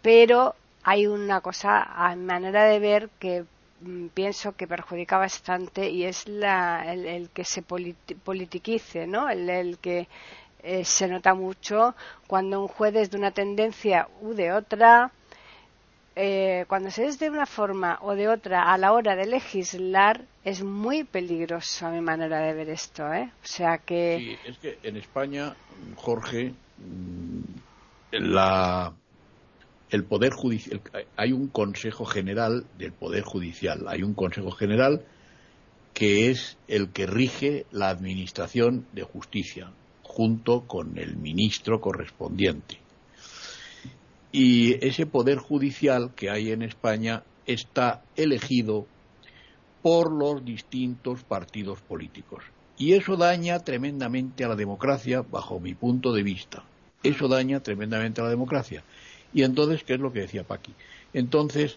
[0.00, 3.44] pero hay una cosa a manera de ver que
[3.80, 9.28] mm, pienso que perjudica bastante y es la, el, que se politiquice, ¿no?
[9.28, 10.08] El, que
[10.62, 11.94] eh, se nota mucho
[12.26, 15.10] cuando un juez es de una tendencia u de otra,
[16.14, 20.26] eh, cuando se es de una forma o de otra a la hora de legislar
[20.44, 23.30] es muy peligroso a mi manera de ver esto, ¿eh?
[23.42, 24.18] O sea que...
[24.18, 25.56] Sí, es que en España,
[25.96, 27.40] Jorge, mm,
[28.12, 28.92] la,
[29.90, 30.82] el Poder Judicial,
[31.16, 35.02] hay un Consejo General del Poder Judicial, hay un Consejo General
[35.94, 42.81] que es el que rige la Administración de Justicia, junto con el ministro correspondiente.
[44.32, 48.86] Y ese Poder Judicial que hay en España está elegido
[49.82, 52.42] por los distintos partidos políticos.
[52.78, 56.64] Y eso daña tremendamente a la democracia, bajo mi punto de vista.
[57.02, 58.82] Eso daña tremendamente a la democracia.
[59.34, 60.72] Y entonces, ¿qué es lo que decía Paqui?
[61.12, 61.76] Entonces,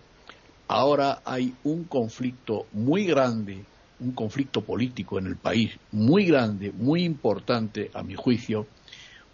[0.67, 3.65] ahora hay un conflicto muy grande,
[3.99, 8.67] un conflicto político en el país muy grande, muy importante, a mi juicio,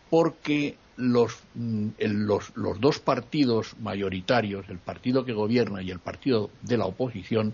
[0.10, 6.50] porque los, mm, los, los dos partidos mayoritarios, el partido que gobierna y el partido
[6.62, 7.54] de la oposición,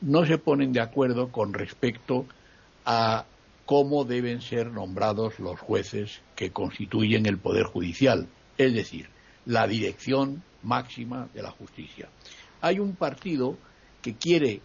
[0.00, 2.26] no se ponen de acuerdo con respecto
[2.84, 3.24] a
[3.66, 8.26] cómo deben ser nombrados los jueces que constituyen el Poder Judicial,
[8.58, 9.08] es decir,
[9.46, 12.08] la dirección máxima de la justicia.
[12.60, 13.56] Hay un partido
[14.02, 14.60] que quiere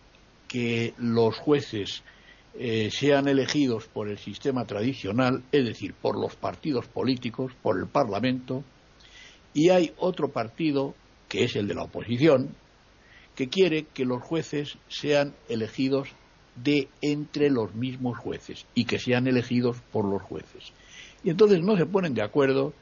[0.48, 2.04] que los jueces
[2.60, 7.88] eh, sean elegidos por el sistema tradicional, es decir, por los partidos políticos, por el
[7.88, 8.64] Parlamento,
[9.54, 10.96] y hay otro partido,
[11.30, 12.56] que es el de la oposición,
[13.36, 16.10] que quiere que los jueces sean elegidos
[16.56, 20.74] de entre los mismos jueces y que sean elegidos por los jueces.
[21.24, 22.74] Y entonces no se ponen de acuerdo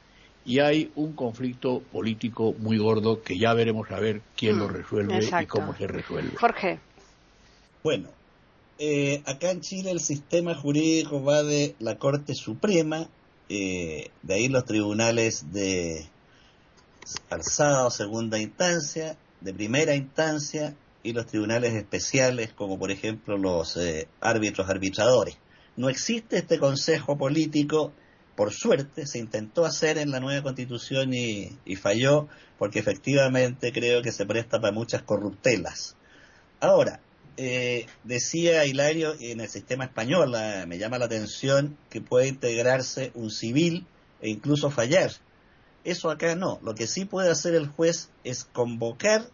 [0.46, 4.72] y hay un conflicto político muy gordo que ya veremos a ver quién lo mm,
[4.72, 6.36] resuelve y cómo se resuelve.
[6.36, 6.78] Jorge.
[7.82, 8.08] Bueno,
[8.78, 13.08] eh, acá en Chile el sistema jurídico va de la Corte Suprema,
[13.48, 16.06] eh, de ahí los tribunales de
[17.30, 23.76] alzada o segunda instancia, de primera instancia y los tribunales especiales como por ejemplo los
[23.76, 25.36] eh, árbitros arbitradores.
[25.76, 27.92] No existe este consejo político
[28.36, 34.12] por suerte se intentó hacer en la nueva constitución y, falló porque efectivamente creo que
[34.12, 35.96] se presta para muchas corruptelas.
[36.60, 37.00] Ahora,
[37.36, 40.34] eh, decía Hilario, en el sistema español
[40.66, 43.86] me llama la atención que puede integrarse un civil
[44.20, 45.12] e incluso fallar.
[45.84, 46.58] Eso acá no.
[46.62, 49.28] Lo que sí puede hacer el juez es convocar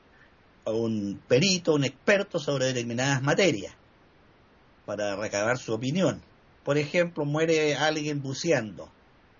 [0.65, 3.75] a un perito, un experto sobre determinadas materias
[4.85, 6.23] para recabar su opinión
[6.65, 8.91] por ejemplo, muere alguien buceando.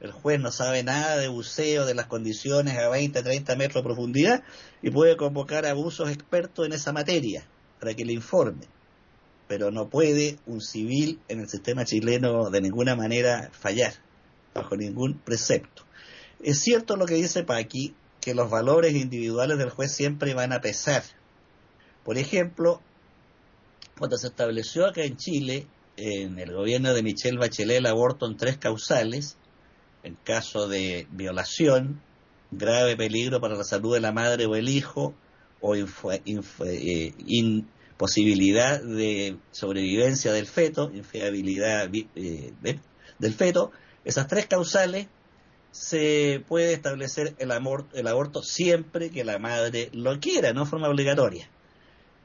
[0.01, 3.89] El juez no sabe nada de buceo, de las condiciones a 20, 30 metros de
[3.89, 4.43] profundidad
[4.83, 7.47] y puede convocar a abusos expertos en esa materia
[7.83, 8.69] para que le informe.
[9.49, 13.95] Pero no puede un civil en el sistema chileno de ninguna manera fallar,
[14.55, 15.83] bajo ningún precepto.
[16.41, 20.61] Es cierto lo que dice Paqui, que los valores individuales del juez siempre van a
[20.61, 21.03] pesar.
[22.05, 22.81] Por ejemplo,
[23.99, 25.67] cuando se estableció acá en Chile
[25.97, 29.37] en el gobierno de Michelle Bachelet el aborto en tres causales,
[30.05, 32.01] en caso de violación,
[32.53, 35.17] grave peligro para la salud de la madre o el hijo,
[35.63, 42.53] o eh, imposibilidad de sobrevivencia del feto, infiabilidad eh,
[43.19, 43.71] del feto,
[44.05, 45.07] esas tres causales
[45.71, 47.51] se puede establecer el,
[47.95, 51.49] el aborto siempre que la madre lo quiera, no forma obligatoria.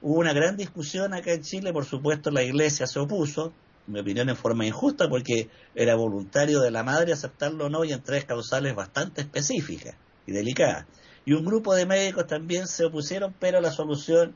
[0.01, 3.53] Hubo una gran discusión acá en Chile, por supuesto la iglesia se opuso,
[3.87, 7.85] en mi opinión en forma injusta, porque era voluntario de la madre aceptarlo o no
[7.85, 10.85] y en tres causales bastante específicas y delicadas.
[11.27, 14.33] Y un grupo de médicos también se opusieron, pero la solución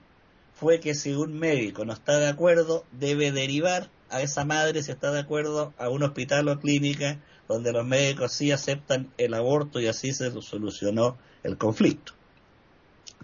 [0.53, 4.91] fue que si un médico no está de acuerdo, debe derivar a esa madre, si
[4.91, 9.79] está de acuerdo, a un hospital o clínica donde los médicos sí aceptan el aborto
[9.79, 12.11] y así se solucionó el conflicto.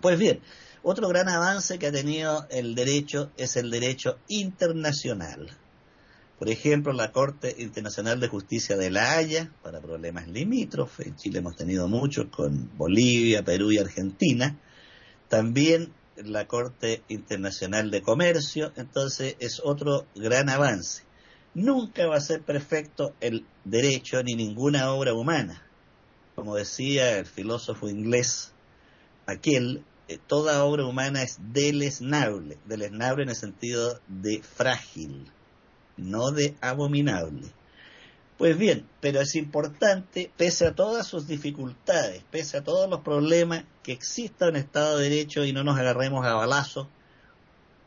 [0.01, 0.39] Pues bien,
[0.81, 5.49] otro gran avance que ha tenido el derecho es el derecho internacional.
[6.37, 11.39] Por ejemplo, la Corte Internacional de Justicia de La Haya, para problemas limítrofes, en Chile
[11.39, 14.55] hemos tenido muchos con Bolivia, Perú y Argentina.
[15.29, 21.03] También la Corte Internacional de Comercio, entonces es otro gran avance.
[21.55, 25.63] Nunca va a ser perfecto el derecho ni ninguna obra humana.
[26.35, 28.53] Como decía el filósofo inglés
[29.25, 35.31] aquel, eh, toda obra humana es deleznable, deleznable en el sentido de frágil,
[35.97, 37.47] no de abominable.
[38.37, 43.65] Pues bien, pero es importante, pese a todas sus dificultades, pese a todos los problemas,
[43.81, 46.87] que exista un Estado de Derecho y no nos agarremos a balazo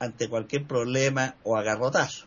[0.01, 2.27] ante cualquier problema o agarrotazo.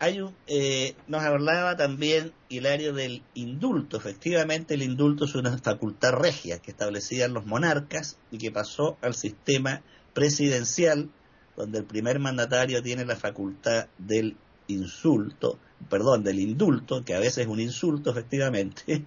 [0.00, 3.96] Hay eh, nos hablaba también Hilario del indulto.
[3.96, 9.14] Efectivamente, el indulto es una facultad regia que establecían los monarcas y que pasó al
[9.14, 9.82] sistema
[10.14, 11.10] presidencial,
[11.56, 14.36] donde el primer mandatario tiene la facultad del
[14.68, 15.58] insulto,
[15.88, 19.04] perdón, del indulto, que a veces es un insulto efectivamente,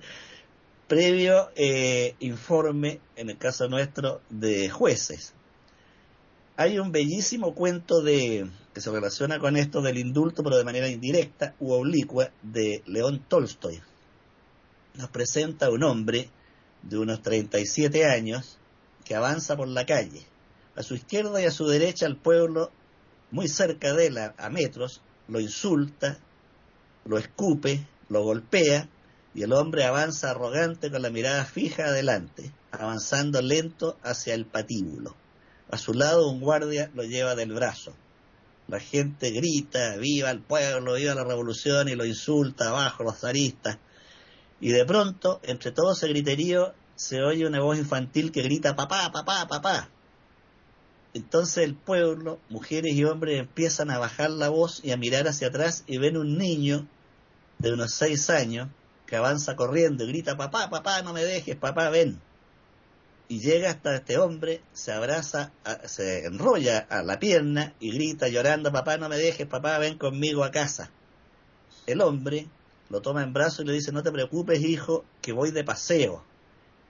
[0.87, 5.33] previo eh, informe, en el caso nuestro, de jueces.
[6.55, 10.87] Hay un bellísimo cuento de que se relaciona con esto del indulto, pero de manera
[10.87, 13.79] indirecta u oblicua, de León Tolstoy.
[14.95, 16.29] Nos presenta un hombre
[16.81, 18.57] de unos 37 años
[19.03, 20.25] que avanza por la calle.
[20.75, 22.71] A su izquierda y a su derecha el pueblo
[23.29, 26.17] muy cerca de él, a metros, lo insulta,
[27.05, 28.89] lo escupe, lo golpea,
[29.33, 35.15] y el hombre avanza arrogante con la mirada fija adelante, avanzando lento hacia el patíbulo.
[35.69, 37.93] A su lado un guardia lo lleva del brazo.
[38.67, 43.77] La gente grita, viva el pueblo, viva la revolución, y lo insulta abajo los zaristas.
[44.59, 49.11] Y de pronto, entre todo ese griterío, se oye una voz infantil que grita papá,
[49.11, 49.89] papá, papá.
[51.13, 55.47] Entonces el pueblo, mujeres y hombres, empiezan a bajar la voz y a mirar hacia
[55.47, 56.87] atrás y ven un niño
[57.59, 58.69] de unos seis años
[59.05, 62.19] que avanza corriendo y grita, papá, papá, no me dejes, papá, ven.
[63.29, 65.51] Y llega hasta este hombre, se abraza,
[65.85, 70.43] se enrolla a la pierna y grita llorando, papá, no me dejes, papá, ven conmigo
[70.43, 70.91] a casa.
[71.87, 72.47] El hombre
[72.89, 76.23] lo toma en brazos y le dice, no te preocupes, hijo, que voy de paseo.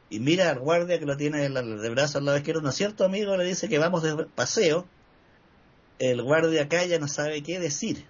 [0.10, 3.04] Y mira al guardia que lo tiene de, brazo al lado izquierdo, ¿no es cierto,
[3.04, 3.36] amigo?
[3.36, 4.86] Le dice que vamos de paseo.
[6.00, 8.06] El guardia calla, no sabe qué decir,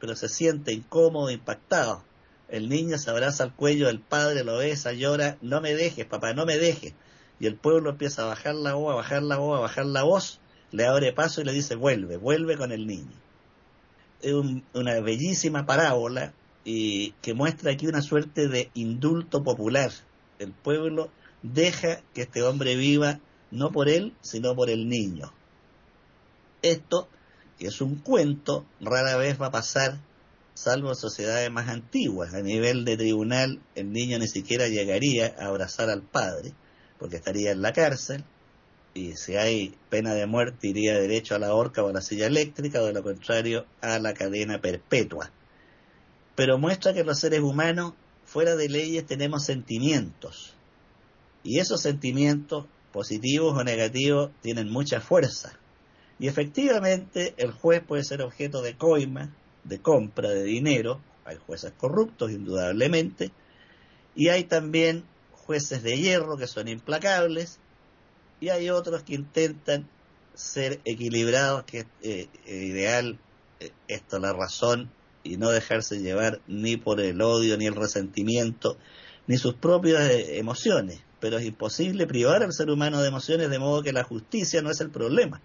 [0.00, 2.02] pero se siente incómodo, impactado
[2.48, 6.32] el niño se abraza al cuello del padre, lo besa, llora, no me dejes, papá,
[6.32, 6.94] no me dejes.
[7.40, 10.04] Y el pueblo empieza a bajar la voz, a bajar la voz, a bajar la
[10.04, 10.40] voz,
[10.70, 13.12] le abre paso y le dice, vuelve, vuelve con el niño.
[14.22, 14.32] Es
[14.72, 16.32] una bellísima parábola
[16.64, 19.90] y que muestra aquí una suerte de indulto popular.
[20.38, 21.10] El pueblo
[21.52, 23.20] deja que este hombre viva
[23.50, 25.32] no por él, sino por el niño.
[26.62, 27.08] Esto,
[27.58, 29.98] que es un cuento, rara vez va a pasar
[30.56, 32.34] salvo sociedades más antiguas.
[32.34, 36.52] A nivel de tribunal, el niño ni siquiera llegaría a abrazar al padre,
[36.98, 38.24] porque estaría en la cárcel,
[38.94, 42.26] y si hay pena de muerte iría derecho a la horca o a la silla
[42.26, 45.30] eléctrica, o de lo contrario a la cadena perpetua.
[46.34, 47.92] Pero muestra que los seres humanos,
[48.24, 50.55] fuera de leyes, tenemos sentimientos.
[51.46, 55.56] Y esos sentimientos, positivos o negativos, tienen mucha fuerza.
[56.18, 59.32] Y efectivamente el juez puede ser objeto de coima,
[59.62, 63.30] de compra de dinero, hay jueces corruptos indudablemente,
[64.16, 67.60] y hay también jueces de hierro que son implacables,
[68.40, 69.88] y hay otros que intentan
[70.34, 73.20] ser equilibrados, que es eh, ideal
[73.60, 74.90] eh, esto la razón,
[75.22, 78.78] y no dejarse llevar ni por el odio, ni el resentimiento,
[79.28, 81.05] ni sus propias eh, emociones.
[81.20, 84.70] Pero es imposible privar al ser humano de emociones de modo que la justicia no
[84.70, 85.40] es el problema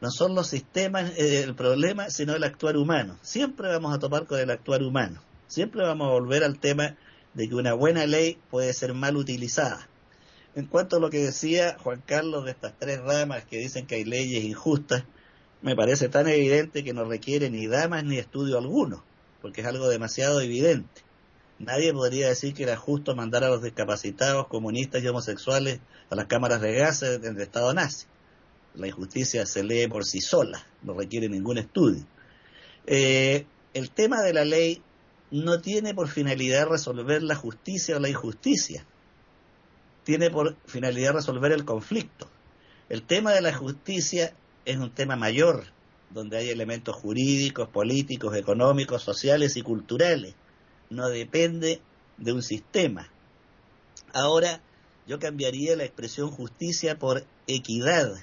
[0.00, 3.18] no son los sistemas eh, el problema, sino el actuar humano.
[3.22, 5.20] Siempre vamos a topar con el actuar humano.
[5.48, 6.96] Siempre vamos a volver al tema
[7.34, 9.88] de que una buena ley puede ser mal utilizada.
[10.54, 13.96] En cuanto a lo que decía Juan Carlos de estas tres ramas que dicen que
[13.96, 15.04] hay leyes injustas,
[15.62, 19.04] me parece tan evidente que no requiere ni damas ni estudio alguno,
[19.42, 21.02] porque es algo demasiado evidente.
[21.58, 25.80] Nadie podría decir que era justo mandar a los discapacitados, comunistas y homosexuales
[26.10, 28.06] a las cámaras de gases del Estado nazi
[28.78, 32.04] la injusticia se lee por sí sola, no requiere ningún estudio.
[32.86, 33.44] Eh,
[33.74, 34.82] el tema de la ley
[35.30, 38.86] no tiene por finalidad resolver la justicia o la injusticia,
[40.04, 42.28] tiene por finalidad resolver el conflicto.
[42.88, 44.32] El tema de la justicia
[44.64, 45.64] es un tema mayor,
[46.10, 50.34] donde hay elementos jurídicos, políticos, económicos, sociales y culturales.
[50.90, 51.80] No depende
[52.16, 53.10] de un sistema.
[54.12, 54.60] Ahora,
[55.06, 58.14] yo cambiaría la expresión justicia por equidad,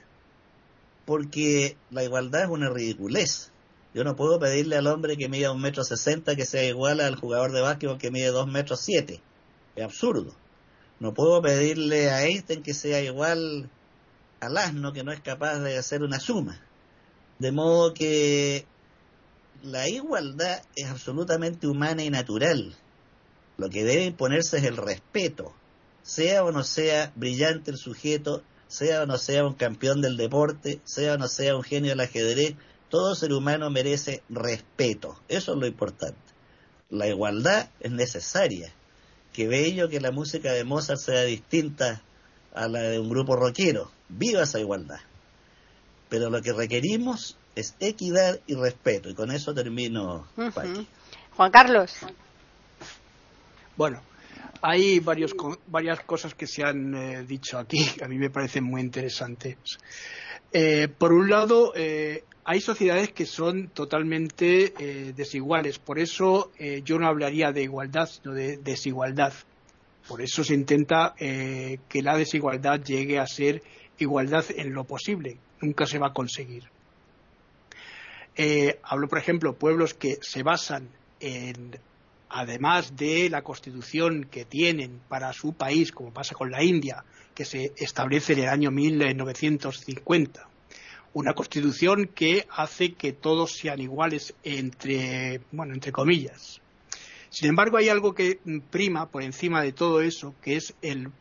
[1.06, 3.52] porque la igualdad es una ridiculez.
[3.94, 7.16] Yo no puedo pedirle al hombre que mida un metro sesenta que sea igual al
[7.16, 9.22] jugador de básquetbol que mide dos metros siete.
[9.76, 10.36] Es absurdo.
[11.00, 13.70] No puedo pedirle a Einstein que sea igual
[14.40, 16.62] al asno que no es capaz de hacer una suma.
[17.40, 18.66] De modo que
[19.64, 22.76] la igualdad es absolutamente humana y natural.
[23.58, 25.54] Lo que debe imponerse es el respeto.
[26.04, 30.82] Sea o no sea brillante el sujeto, sea o no sea un campeón del deporte,
[30.84, 32.56] sea o no sea un genio del ajedrez,
[32.90, 35.20] todo ser humano merece respeto.
[35.28, 36.20] Eso es lo importante.
[36.90, 38.74] La igualdad es necesaria.
[39.34, 42.04] Qué bello que la música de Mozart sea distinta
[42.54, 43.92] a la de un grupo rockero.
[44.08, 45.00] Viva esa igualdad.
[46.10, 49.10] Pero lo que requerimos es equidad y respeto.
[49.10, 50.28] Y con eso termino.
[51.36, 51.96] Juan Carlos.
[53.78, 54.02] Bueno,
[54.62, 55.36] hay varios,
[55.68, 59.58] varias cosas que se han eh, dicho aquí que a mí me parecen muy interesantes.
[60.52, 64.74] Eh, por un lado, eh, hay sociedades que son totalmente
[65.16, 65.80] desiguales.
[65.80, 66.52] Por eso
[66.84, 69.34] yo no hablaría de igualdad, sino de desigualdad.
[70.08, 73.64] Por eso se intenta que la desigualdad llegue a ser
[73.98, 75.40] igualdad en lo posible.
[75.60, 76.75] Nunca se va a conseguir.
[78.84, 81.80] Hablo, por ejemplo, pueblos que se basan en
[82.30, 87.46] además de la constitución que tienen para su país, como pasa con la India, que
[87.46, 90.48] se establece en el año 1950,
[91.14, 96.62] una constitución que hace que todos sean iguales entre, bueno, entre comillas.
[97.30, 101.12] Sin embargo, hay algo que prima por encima de todo eso, que es el,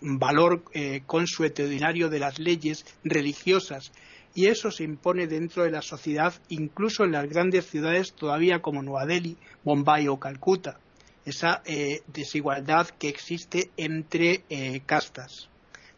[0.00, 3.90] valor eh, consuetudinario de las leyes religiosas.
[4.36, 8.82] Y eso se impone dentro de la sociedad, incluso en las grandes ciudades todavía como
[8.82, 10.78] Nueva Delhi, Bombay o Calcuta.
[11.24, 15.48] Esa eh, desigualdad que existe entre eh, castas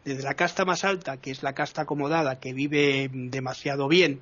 [0.05, 4.21] desde la casta más alta, que es la casta acomodada, que vive demasiado bien,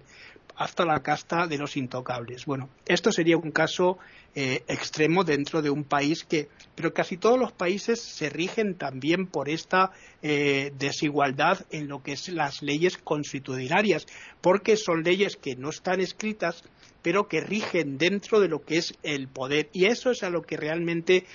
[0.58, 2.46] hasta la casta de los intocables.
[2.46, 4.00] Bueno, esto sería un caso
[4.36, 9.28] eh, extremo dentro de un país que, pero casi todos los países se rigen también
[9.28, 9.92] por esta
[10.24, 14.08] eh, desigualdad en lo que es las leyes constitucionarias,
[14.42, 16.64] porque son leyes que no están escritas,
[17.04, 19.70] pero que rigen dentro de lo que es el poder.
[19.74, 21.26] Y eso es a lo que realmente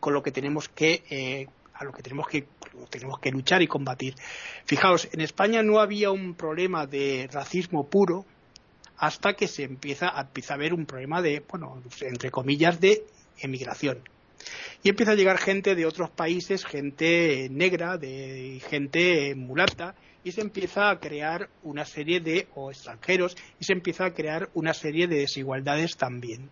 [0.00, 2.46] con lo que tenemos que eh, a lo que tenemos que
[2.88, 4.14] tenemos que luchar y combatir.
[4.64, 8.24] Fijaos, en España no había un problema de racismo puro
[9.00, 13.06] hasta que se empieza a, empieza a ver un problema de, bueno, entre comillas, de
[13.38, 14.04] emigración.
[14.82, 20.42] Y empieza a llegar gente de otros países, gente negra, de gente mulata, y se
[20.42, 25.06] empieza a crear una serie de, o extranjeros, y se empieza a crear una serie
[25.08, 26.50] de desigualdades también.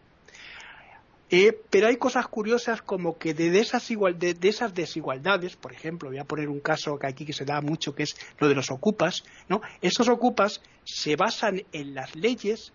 [1.31, 6.19] Eh, pero hay cosas curiosas como que de esas, de, esas desigualdades, por ejemplo, voy
[6.19, 8.71] a poner un caso que aquí que se da mucho, que es lo de los
[8.71, 9.61] ocupas, ¿no?
[9.83, 12.73] Esos ocupas se basan en las leyes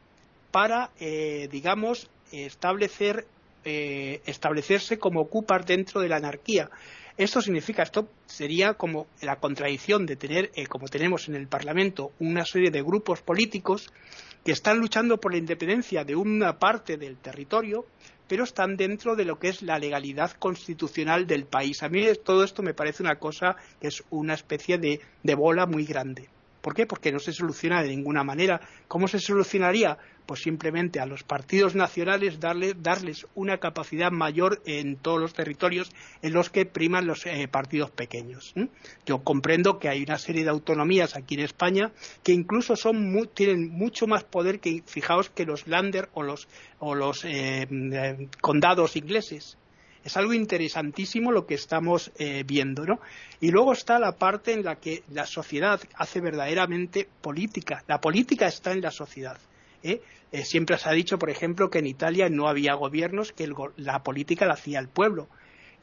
[0.51, 3.25] para, eh, digamos, establecer,
[3.65, 6.69] eh, establecerse como ocupas dentro de la anarquía.
[7.17, 12.43] Esto significa, esto sería como la contradicción de tener, como tenemos en el Parlamento, una
[12.45, 13.91] serie de grupos políticos
[14.43, 17.85] que están luchando por la independencia de una parte del territorio,
[18.33, 21.83] pero están dentro de lo que es la legalidad constitucional del país.
[21.83, 25.67] A mí todo esto me parece una cosa que es una especie de, de bola
[25.67, 26.29] muy grande.
[26.59, 26.87] ¿Por qué?
[26.87, 28.59] Porque no se soluciona de ninguna manera.
[28.87, 29.99] ¿Cómo se solucionaría?
[30.25, 36.33] Pues simplemente a los partidos nacionales darles una capacidad mayor en todos los territorios en
[36.33, 38.53] los que priman los eh, partidos pequeños.
[39.05, 41.91] Yo comprendo que hay una serie de autonomías aquí en España
[42.23, 47.67] que incluso son tienen mucho más poder que, fijaos, que los Lander o los, eh,
[47.69, 49.57] eh, condados ingleses
[50.03, 52.99] es algo interesantísimo lo que estamos eh, viendo, ¿no?
[53.39, 57.83] Y luego está la parte en la que la sociedad hace verdaderamente política.
[57.87, 59.37] La política está en la sociedad.
[59.83, 60.01] ¿Eh?
[60.31, 64.03] Eh, siempre se ha dicho, por ejemplo, que en Italia no había gobiernos, que la
[64.03, 65.27] política la hacía el pueblo.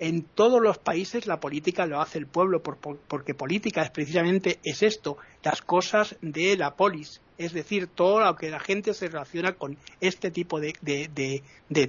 [0.01, 4.83] En todos los países la política lo hace el pueblo, porque política es precisamente es
[4.83, 9.53] esto, las cosas de la polis, es decir, todo lo que la gente se relaciona
[9.53, 11.43] con este tipo de,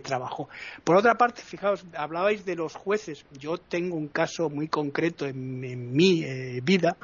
[0.03, 0.49] trabajo.
[0.84, 3.26] Por otra parte, fijaos, hablabais de los jueces.
[3.39, 6.97] Yo tengo un caso muy concreto en, mi eh, vida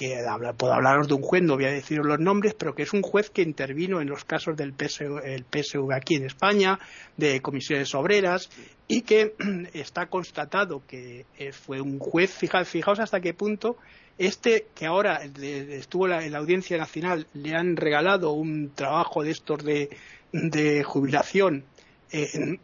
[0.00, 0.24] que
[0.56, 3.02] puedo hablaros de un juez, no voy a deciros los nombres, pero que es un
[3.02, 6.78] juez que intervino en los casos del PSV, aquí en España,
[7.18, 8.48] de comisiones obreras,
[8.88, 9.34] y que
[9.74, 13.76] está constatado que eh, fue un juez, fijaos, hasta qué punto
[14.16, 19.62] este que ahora estuvo en la Audiencia Nacional le han regalado un trabajo de estos
[19.62, 21.64] de, jubilación
[22.10, 22.58] en,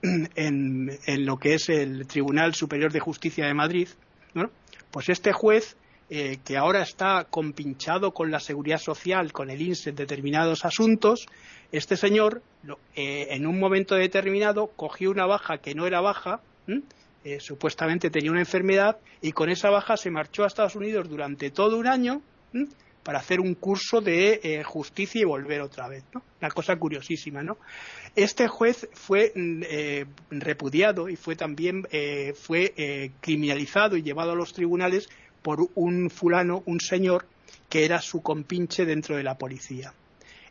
[1.05, 3.89] en, lo que es el Tribunal Superior de Justicia de Madrid,
[4.91, 5.77] pues este juez
[6.09, 11.27] eh, que ahora está compinchado con la seguridad social, con el INSE en determinados asuntos,
[11.73, 12.43] este señor,
[12.95, 16.41] eh, en un momento determinado, cogió una baja que no era baja,
[17.25, 21.51] eh, supuestamente tenía una enfermedad, y con esa baja se marchó a Estados Unidos durante
[21.51, 22.23] todo un año
[23.03, 26.05] para hacer un curso de justicia y volver otra vez.
[26.15, 26.23] ¿no?
[26.41, 27.43] Una cosa curiosísima.
[27.43, 27.59] ¿no?
[28.15, 29.63] Este juez fue mm,
[30.31, 31.87] repudiado y fue también
[32.35, 35.09] fue criminalizado y llevado a los tribunales
[35.47, 37.25] por un fulano, un señor,
[37.69, 39.95] que era su compinche dentro de la policía.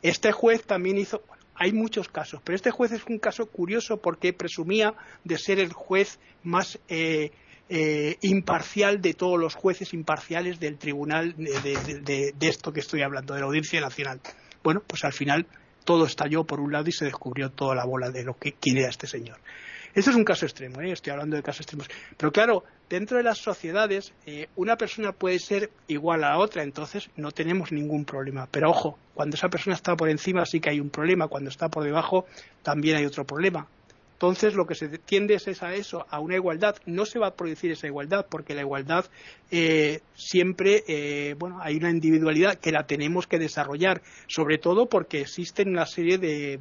[0.01, 1.21] Este juez también hizo,
[1.53, 4.93] hay muchos casos, pero este juez es un caso curioso porque presumía
[5.25, 7.31] de ser el juez más eh,
[7.67, 13.41] eh, imparcial de todos los jueces imparciales del tribunal de, esto que estoy hablando, de
[13.41, 14.21] la Audiencia Nacional.
[14.63, 15.45] Bueno, pues al final
[15.83, 18.77] todo estalló por un lado y se descubrió toda la bola de lo que quién
[18.77, 19.39] era este señor.
[19.95, 20.91] Este es un caso extremo, ¿eh?
[20.91, 21.87] estoy hablando de casos extremos.
[22.17, 27.09] Pero claro, dentro de las sociedades, eh, una persona puede ser igual a otra, entonces
[27.15, 28.45] no tenemos ningún problema.
[28.51, 31.69] Pero ojo, cuando esa persona está por encima sí que hay un problema, cuando está
[31.69, 32.25] por debajo
[32.61, 33.67] también hay otro problema.
[34.15, 36.77] Entonces, lo que se tiende es a eso, a una igualdad.
[36.85, 39.05] No se va a producir esa igualdad, porque la igualdad
[39.51, 45.19] eh, siempre, eh, bueno, hay una individualidad que la tenemos que desarrollar, sobre todo porque
[45.19, 46.59] existen una serie de,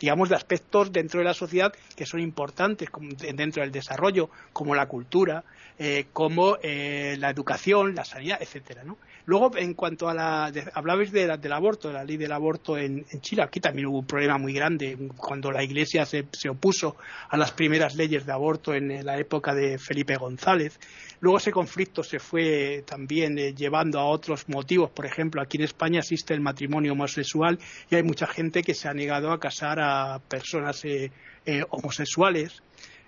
[0.00, 4.74] digamos, de aspectos dentro de la sociedad que son importantes como dentro del desarrollo, como
[4.74, 5.44] la cultura,
[5.78, 8.98] eh, como la educación, la sanidad, etcétera, ¿no?
[9.26, 10.52] Luego, en cuanto a la.
[10.74, 13.42] hablabais de del aborto, de la ley del aborto en, Chile.
[13.42, 16.96] Aquí también hubo un problema muy grande cuando la Iglesia se, opuso
[17.28, 20.78] a las primeras leyes de aborto en la época de Felipe González.
[21.20, 24.90] Luego ese conflicto se fue también eh, llevando a otros motivos.
[24.90, 27.58] Por ejemplo, aquí en España existe el matrimonio homosexual
[27.90, 31.12] y hay mucha gente que se ha negado a casar a personas eh,
[31.44, 32.62] eh, homosexuales.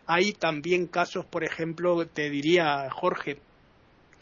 [0.06, 3.38] Hay también casos, por ejemplo, te diría, Jorge,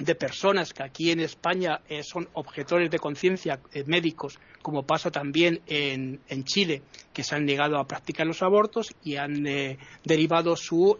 [0.00, 5.10] de personas que aquí en España eh, son objetores de conciencia eh, médicos, como pasa
[5.10, 6.82] también en, Chile,
[7.12, 10.98] que se han negado a practicar los abortos y han eh, derivado su,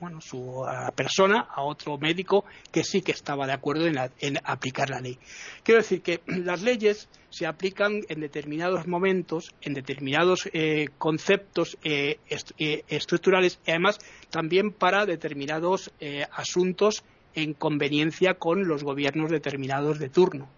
[0.00, 0.64] bueno, su
[0.94, 5.18] persona a otro médico que sí que estaba de acuerdo en, en, aplicar la ley.
[5.62, 10.48] Quiero decir que las leyes se aplican en determinados momentos, en determinados
[10.96, 13.98] conceptos estructurales y además
[14.30, 15.92] también para determinados
[16.32, 20.48] asuntos en conveniencia con los gobiernos determinados de turno.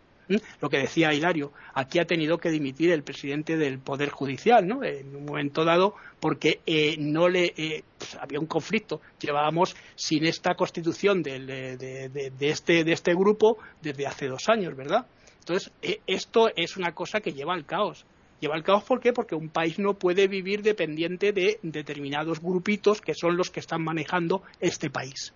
[0.60, 4.84] Lo que decía Hilario, aquí ha tenido que dimitir el presidente del Poder Judicial, ¿no?
[4.84, 9.00] En un momento dado, porque eh, no le eh, pues, había un conflicto.
[9.20, 15.06] Llevábamos sin esta constitución de, este, de este grupo desde hace dos años, ¿verdad?
[15.40, 18.06] Entonces, eh, esto es una cosa que lleva al caos.
[18.40, 19.12] Lleva al caos, ¿por qué?
[19.12, 23.82] Porque un país no puede vivir dependiente de determinados grupitos que son los que están
[23.82, 25.34] manejando este país.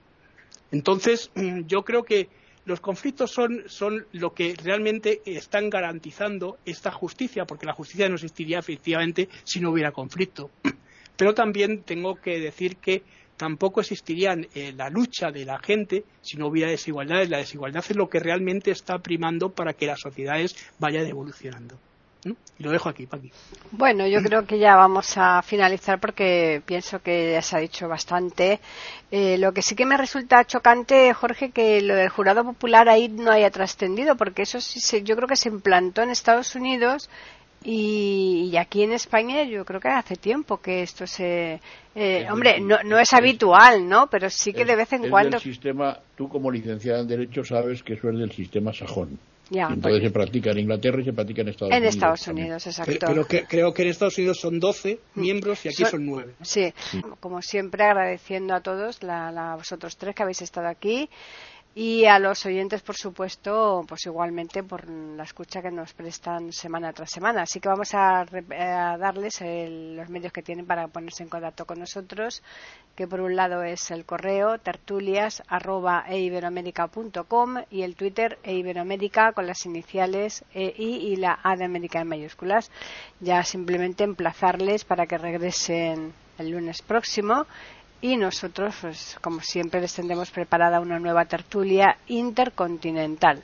[0.74, 1.30] Entonces,
[1.68, 2.28] yo creo que
[2.64, 8.58] los conflictos son, lo que realmente están garantizando esta justicia, porque la justicia no existiría
[8.58, 10.50] efectivamente si no hubiera conflicto.
[11.16, 13.02] Pero también tengo que decir que
[13.36, 17.30] tampoco existiría eh, la lucha de la gente si no hubiera desigualdades.
[17.30, 21.78] La desigualdad es lo que realmente está primando para que las sociedades vayan evolucionando.
[22.24, 23.30] Y lo dejo aquí, Paqui.
[23.72, 27.88] Bueno, yo creo que ya vamos a finalizar porque pienso que ya se ha dicho
[27.88, 28.60] bastante.
[29.10, 33.08] Eh, lo que sí que me resulta chocante, Jorge, que lo del jurado popular ahí
[33.08, 37.10] no haya trascendido, porque eso sí se, yo creo que se implantó en Estados Unidos
[37.64, 41.60] y, aquí en España yo creo que hace tiempo que esto se
[41.94, 45.42] eh, hombre no, no es, habitual no pero sí que de vez en cuando el
[45.42, 49.18] sistema tú como licenciada en derecho sabes que eso es del sistema sajón
[49.50, 51.82] entonces se practica en Inglaterra y se practica en Estados Unidos.
[51.82, 53.06] En Estados Unidos, exacto.
[53.06, 55.20] Pero, creo que en Estados Unidos son 12 mm.
[55.20, 56.34] miembros y aquí son, 9.
[56.42, 56.72] Sí.
[57.20, 61.08] como siempre agradeciendo a todos, la, la, vosotros tres que habéis estado aquí
[61.76, 66.92] y a los oyentes, por supuesto, pues igualmente por la escucha que nos prestan semana
[66.92, 67.42] tras semana.
[67.42, 68.24] Así que vamos a,
[68.96, 72.44] darles los medios que tienen para ponerse en contacto con nosotros,
[72.94, 80.44] que por un lado es el correo tertulias@eiberoamerica.com y el Twitter eiberoamerica con las iniciales
[80.54, 82.70] EI y la A de América en mayúsculas.
[83.18, 87.46] Ya simplemente emplazarles para que regresen el lunes próximo
[88.00, 93.42] y nosotros, pues, como siempre, les tendremos preparada una nueva tertulia intercontinental.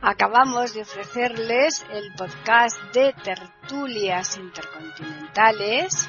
[0.00, 6.08] Acabamos de ofrecerles el podcast de tertulias intercontinentales